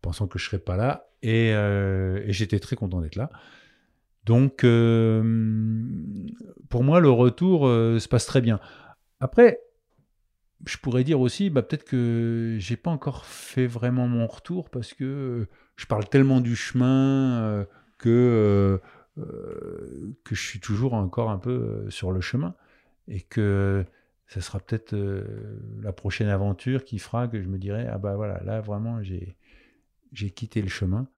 pensant 0.00 0.26
que 0.26 0.38
je 0.38 0.46
serais 0.46 0.58
pas 0.58 0.76
là, 0.76 1.10
et, 1.22 1.52
euh, 1.52 2.24
j'étais 2.32 2.58
très 2.58 2.76
content 2.76 3.02
d'être 3.02 3.16
là. 3.16 3.30
Donc, 4.24 4.64
euh, 4.64 5.22
pour 6.70 6.82
moi, 6.82 7.00
le 7.00 7.10
retour 7.10 7.66
se 7.66 8.08
passe 8.08 8.24
très 8.24 8.40
bien. 8.40 8.58
Après, 9.20 9.60
je 10.64 10.76
pourrais 10.78 11.04
dire 11.04 11.20
aussi, 11.20 11.50
bah, 11.50 11.62
peut-être 11.62 11.84
que 11.84 12.56
j'ai 12.58 12.76
pas 12.76 12.90
encore 12.90 13.26
fait 13.26 13.66
vraiment 13.66 14.08
mon 14.08 14.26
retour 14.26 14.70
parce 14.70 14.94
que 14.94 15.46
je 15.76 15.86
parle 15.86 16.08
tellement 16.08 16.40
du 16.40 16.56
chemin 16.56 17.66
que 17.98 18.80
que 19.16 20.34
je 20.34 20.40
suis 20.42 20.60
toujours 20.60 20.92
encore 20.94 21.30
un 21.30 21.38
peu 21.38 21.88
sur 21.90 22.12
le 22.12 22.20
chemin 22.20 22.54
et 23.08 23.22
que 23.22 23.84
ce 24.26 24.40
sera 24.40 24.58
peut-être 24.58 24.94
euh, 24.94 25.60
la 25.80 25.92
prochaine 25.92 26.28
aventure 26.28 26.84
qui 26.84 26.98
fera 26.98 27.28
que 27.28 27.40
je 27.40 27.48
me 27.48 27.58
dirai 27.58 27.86
ah 27.86 27.98
bah 27.98 28.16
voilà 28.16 28.42
là 28.42 28.60
vraiment 28.60 29.02
j'ai 29.02 29.36
j'ai 30.12 30.30
quitté 30.30 30.62
le 30.62 30.68
chemin. 30.68 31.08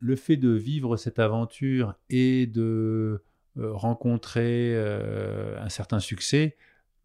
Le 0.00 0.16
fait 0.16 0.36
de 0.36 0.50
vivre 0.50 0.96
cette 0.96 1.18
aventure 1.20 1.94
et 2.10 2.46
de 2.46 3.22
euh, 3.56 3.72
rencontrer 3.72 4.74
euh, 4.74 5.60
un 5.60 5.68
certain 5.68 6.00
succès 6.00 6.56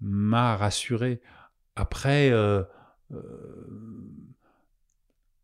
m'a 0.02 0.56
rassuré 0.56 1.22
après 1.76 2.32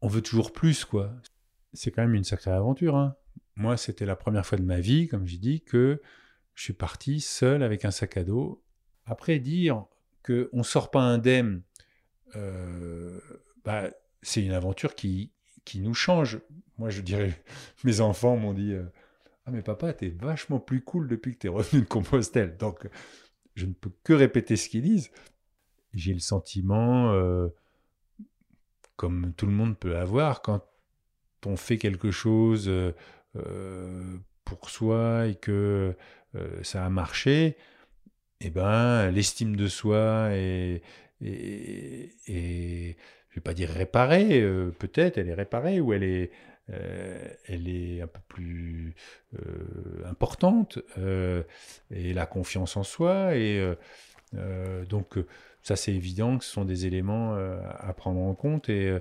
on 0.02 0.08
veut 0.08 0.22
toujours 0.22 0.52
plus 0.52 0.86
quoi 0.86 1.12
c'est 1.74 1.92
quand 1.92 2.02
même 2.02 2.16
une 2.16 2.24
sacrée 2.24 2.52
aventure 2.52 2.96
hein. 2.96 3.16
moi 3.56 3.78
c'était 3.78 4.06
la 4.06 4.16
première 4.16 4.46
fois 4.46 4.58
de 4.58 4.64
ma 4.64 4.80
vie 4.80 5.08
comme 5.08 5.26
j'ai 5.26 5.38
dit 5.38 5.62
que 5.62 6.02
je 6.56 6.64
suis 6.64 6.74
parti 6.74 7.20
seul 7.20 7.64
avec 7.64 7.86
un 7.86 7.92
sac 7.92 8.18
à 8.18 8.24
dos. 8.24 8.64
Après, 9.06 9.40
dire 9.40 9.86
qu'on 10.26 10.48
ne 10.54 10.64
sort 10.64 10.92
pas 10.92 11.02
indemne, 11.02 11.62
euh, 12.36 13.20
bah, 13.66 13.90
c'est 14.22 14.44
une 14.44 14.54
aventure 14.54 14.96
qui, 14.96 15.32
qui 15.66 15.80
nous 15.80 15.94
change. 15.94 16.40
Moi, 16.78 16.90
je 16.90 17.02
dirais, 17.02 17.44
mes 17.84 18.02
enfants 18.02 18.38
m'ont 18.38 18.54
dit 18.54 18.74
euh, 18.74 18.86
Ah, 19.46 19.52
mais 19.52 19.62
papa, 19.62 19.94
t'es 19.94 20.10
vachement 20.10 20.60
plus 20.60 20.82
cool 20.82 21.08
depuis 21.08 21.34
que 21.34 21.40
t'es 21.40 21.48
revenu 21.48 21.82
de 21.82 21.88
Compostelle. 21.88 22.58
Donc, 22.58 22.88
je 23.56 23.66
ne 23.66 23.74
peux 23.74 23.92
que 24.04 24.14
répéter 24.14 24.56
ce 24.56 24.70
qu'ils 24.70 24.82
disent. 24.84 25.12
J'ai 25.94 26.14
le 26.14 26.20
sentiment, 26.20 27.12
euh, 27.14 27.50
comme 28.96 29.34
tout 29.34 29.46
le 29.46 29.52
monde 29.52 29.78
peut 29.78 29.98
avoir, 29.98 30.42
quand 30.42 30.66
on 31.46 31.56
fait 31.56 31.78
quelque 31.78 32.10
chose 32.10 32.72
pour 34.46 34.70
soi 34.70 35.28
et 35.28 35.36
que 35.36 35.96
euh, 36.36 36.64
ça 36.64 36.86
a 36.86 36.90
marché, 36.90 37.58
eh 38.42 38.50
ben, 38.50 39.12
l'estime 39.12 39.56
de 39.56 39.68
soi 39.68 40.30
est, 40.32 40.82
est, 41.22 42.18
je 43.30 43.36
vais 43.36 43.42
pas 43.42 43.54
dire 43.54 43.70
réparée, 43.70 44.42
euh, 44.42 44.72
peut-être 44.72 45.18
elle 45.18 45.30
est 45.30 45.34
réparée 45.34 45.80
ou 45.80 45.94
elle 45.94 46.04
est, 46.04 46.32
euh, 46.72 47.28
elle 47.48 47.68
est 47.68 48.02
un 48.02 48.08
peu 48.08 48.22
plus 48.28 48.96
importante, 50.06 50.80
et 51.92 52.14
la 52.14 52.26
confiance 52.26 52.78
en 52.78 52.84
soi, 52.84 53.36
et 53.36 53.76
donc 54.90 55.18
ça 55.62 55.76
c'est 55.76 55.94
évident 55.94 56.38
que 56.38 56.46
ce 56.46 56.52
sont 56.52 56.66
des 56.66 56.86
éléments 56.86 57.36
à 57.36 57.94
prendre 57.94 58.22
en 58.22 58.34
compte, 58.36 58.70
et 58.70 58.98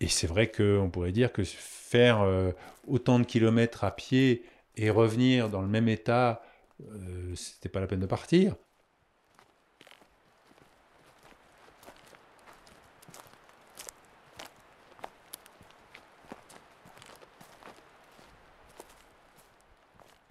et 0.00 0.08
c'est 0.08 0.26
vrai 0.26 0.50
qu'on 0.50 0.90
pourrait 0.90 1.12
dire 1.12 1.32
que 1.32 1.42
faire 1.44 2.20
euh, 2.20 2.52
autant 2.86 3.18
de 3.18 3.24
kilomètres 3.24 3.84
à 3.84 3.94
pied 3.94 4.44
et 4.76 4.90
revenir 4.90 5.48
dans 5.48 5.60
le 5.60 5.68
même 5.68 5.88
état, 5.88 6.42
euh, 6.80 7.34
c'était 7.34 7.68
pas 7.68 7.80
la 7.80 7.88
peine 7.88 8.00
de 8.00 8.06
partir. 8.06 8.54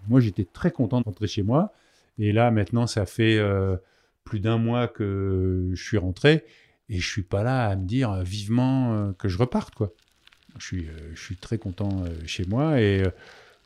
Moi, 0.08 0.20
j'étais 0.20 0.44
très 0.44 0.70
content 0.70 1.00
de 1.00 1.04
rentrer 1.04 1.26
chez 1.26 1.42
moi. 1.42 1.72
Et 2.18 2.32
là, 2.32 2.50
maintenant, 2.50 2.86
ça 2.86 3.06
fait 3.06 3.38
euh, 3.38 3.76
plus 4.24 4.40
d'un 4.40 4.58
mois 4.58 4.88
que 4.88 5.70
je 5.72 5.82
suis 5.82 5.98
rentré. 5.98 6.44
Et 6.90 7.00
je 7.00 7.06
suis 7.06 7.22
pas 7.22 7.42
là 7.42 7.68
à 7.68 7.76
me 7.76 7.86
dire 7.86 8.10
euh, 8.10 8.22
vivement 8.22 8.94
euh, 8.94 9.12
que 9.12 9.28
je 9.28 9.38
reparte, 9.38 9.74
quoi. 9.74 9.92
Je 10.58 10.64
suis, 10.64 10.88
euh, 10.88 11.14
je 11.14 11.20
suis 11.22 11.36
très 11.36 11.58
content 11.58 12.04
chez 12.26 12.44
moi 12.46 12.80
et 12.80 13.04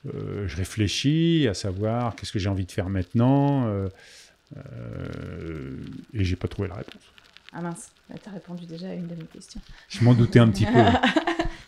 je 0.04 0.56
réfléchis 0.56 1.46
à 1.48 1.54
savoir 1.54 2.16
qu'est-ce 2.16 2.32
que 2.32 2.40
j'ai 2.40 2.48
envie 2.48 2.66
de 2.66 2.72
faire 2.72 2.88
maintenant 2.90 3.72
et 6.12 6.24
j'ai 6.24 6.36
pas 6.36 6.48
trouvé 6.48 6.68
la 6.68 6.74
réponse. 6.74 7.00
Ah 7.52 7.62
mince, 7.62 7.92
tu 8.08 8.28
as 8.28 8.32
répondu 8.32 8.66
déjà 8.66 8.88
à 8.88 8.94
une 8.94 9.06
de 9.06 9.14
mes 9.14 9.24
questions. 9.24 9.60
Je 9.88 10.02
m'en 10.04 10.12
doutais 10.12 10.40
un 10.40 10.48
petit 10.48 10.66
peu. 10.66 10.72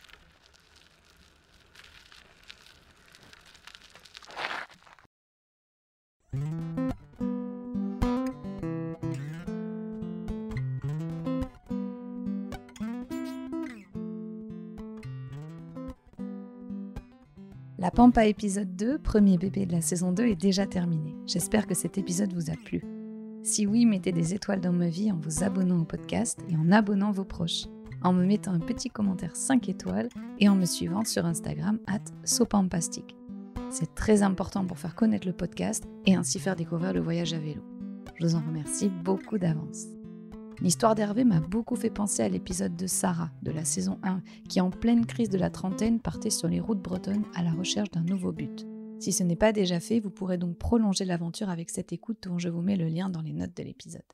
La 17.84 17.90
Pampa 17.90 18.24
épisode 18.24 18.74
2, 18.76 18.96
premier 18.96 19.36
bébé 19.36 19.66
de 19.66 19.72
la 19.72 19.82
saison 19.82 20.10
2, 20.10 20.24
est 20.24 20.40
déjà 20.40 20.66
terminé. 20.66 21.14
J'espère 21.26 21.66
que 21.66 21.74
cet 21.74 21.98
épisode 21.98 22.32
vous 22.32 22.48
a 22.48 22.54
plu. 22.54 22.82
Si 23.42 23.66
oui, 23.66 23.84
mettez 23.84 24.10
des 24.10 24.32
étoiles 24.32 24.62
dans 24.62 24.72
ma 24.72 24.88
vie 24.88 25.12
en 25.12 25.18
vous 25.18 25.44
abonnant 25.44 25.80
au 25.80 25.84
podcast 25.84 26.40
et 26.48 26.56
en 26.56 26.72
abonnant 26.72 27.12
vos 27.12 27.26
proches, 27.26 27.66
en 28.02 28.14
me 28.14 28.24
mettant 28.24 28.54
un 28.54 28.58
petit 28.58 28.88
commentaire 28.88 29.36
5 29.36 29.68
étoiles 29.68 30.08
et 30.38 30.48
en 30.48 30.54
me 30.54 30.64
suivant 30.64 31.04
sur 31.04 31.26
Instagram 31.26 31.78
at 31.86 32.00
sopampastic. 32.24 33.14
C'est 33.68 33.94
très 33.94 34.22
important 34.22 34.64
pour 34.64 34.78
faire 34.78 34.94
connaître 34.94 35.26
le 35.26 35.34
podcast 35.34 35.84
et 36.06 36.14
ainsi 36.14 36.38
faire 36.38 36.56
découvrir 36.56 36.94
le 36.94 37.00
voyage 37.00 37.34
à 37.34 37.38
vélo. 37.38 37.60
Je 38.18 38.24
vous 38.24 38.34
en 38.34 38.40
remercie 38.46 38.88
beaucoup 38.88 39.36
d'avance. 39.36 39.88
L'histoire 40.60 40.94
d'Hervé 40.94 41.24
m'a 41.24 41.40
beaucoup 41.40 41.76
fait 41.76 41.90
penser 41.90 42.22
à 42.22 42.28
l'épisode 42.28 42.76
de 42.76 42.86
Sarah 42.86 43.30
de 43.42 43.50
la 43.50 43.64
saison 43.64 43.98
1, 44.02 44.22
qui 44.48 44.60
en 44.60 44.70
pleine 44.70 45.04
crise 45.04 45.28
de 45.28 45.38
la 45.38 45.50
trentaine 45.50 46.00
partait 46.00 46.30
sur 46.30 46.48
les 46.48 46.60
routes 46.60 46.80
bretonnes 46.80 47.24
à 47.34 47.42
la 47.42 47.52
recherche 47.52 47.90
d'un 47.90 48.04
nouveau 48.04 48.32
but. 48.32 48.66
Si 49.00 49.12
ce 49.12 49.22
n'est 49.22 49.36
pas 49.36 49.52
déjà 49.52 49.80
fait, 49.80 50.00
vous 50.00 50.10
pourrez 50.10 50.38
donc 50.38 50.56
prolonger 50.56 51.04
l'aventure 51.04 51.50
avec 51.50 51.70
cette 51.70 51.92
écoute 51.92 52.22
dont 52.22 52.38
je 52.38 52.48
vous 52.48 52.62
mets 52.62 52.76
le 52.76 52.88
lien 52.88 53.10
dans 53.10 53.20
les 53.20 53.32
notes 53.32 53.56
de 53.56 53.62
l'épisode. 53.62 54.04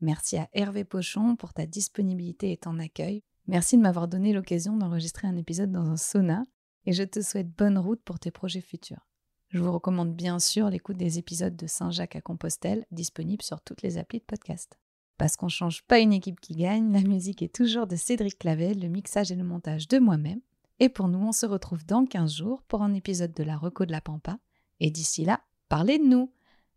Merci 0.00 0.36
à 0.38 0.48
Hervé 0.52 0.84
Pochon 0.84 1.36
pour 1.36 1.52
ta 1.52 1.66
disponibilité 1.66 2.52
et 2.52 2.56
ton 2.56 2.78
accueil. 2.78 3.22
Merci 3.46 3.76
de 3.76 3.82
m'avoir 3.82 4.08
donné 4.08 4.32
l'occasion 4.32 4.76
d'enregistrer 4.76 5.28
un 5.28 5.36
épisode 5.36 5.70
dans 5.70 5.88
un 5.88 5.96
sauna 5.96 6.44
et 6.84 6.92
je 6.92 7.02
te 7.02 7.20
souhaite 7.20 7.50
bonne 7.50 7.78
route 7.78 8.02
pour 8.04 8.18
tes 8.18 8.30
projets 8.30 8.60
futurs. 8.60 9.06
Je 9.48 9.60
vous 9.60 9.72
recommande 9.72 10.14
bien 10.14 10.38
sûr 10.38 10.68
l'écoute 10.68 10.96
des 10.96 11.18
épisodes 11.18 11.56
de 11.56 11.66
Saint-Jacques 11.66 12.16
à 12.16 12.20
Compostelle 12.20 12.86
disponibles 12.90 13.42
sur 13.42 13.60
toutes 13.60 13.82
les 13.82 13.98
applis 13.98 14.20
de 14.20 14.24
podcast. 14.24 14.78
Parce 15.20 15.36
qu'on 15.36 15.46
ne 15.46 15.50
change 15.50 15.82
pas 15.82 15.98
une 15.98 16.14
équipe 16.14 16.40
qui 16.40 16.54
gagne, 16.54 16.94
la 16.94 17.02
musique 17.02 17.42
est 17.42 17.54
toujours 17.54 17.86
de 17.86 17.94
Cédric 17.94 18.38
Clavel, 18.38 18.80
le 18.80 18.88
mixage 18.88 19.30
et 19.30 19.34
le 19.34 19.44
montage 19.44 19.86
de 19.86 19.98
moi-même. 19.98 20.40
Et 20.78 20.88
pour 20.88 21.08
nous, 21.08 21.18
on 21.18 21.32
se 21.32 21.44
retrouve 21.44 21.84
dans 21.84 22.06
15 22.06 22.36
jours 22.36 22.62
pour 22.62 22.80
un 22.80 22.94
épisode 22.94 23.34
de 23.34 23.42
la 23.42 23.58
Reco 23.58 23.84
de 23.84 23.92
la 23.92 24.00
Pampa. 24.00 24.38
Et 24.80 24.90
d'ici 24.90 25.26
là, 25.26 25.42
parlez 25.68 25.98
de 25.98 26.04
nous. 26.04 26.32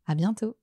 À 0.07 0.15
bientôt. 0.15 0.57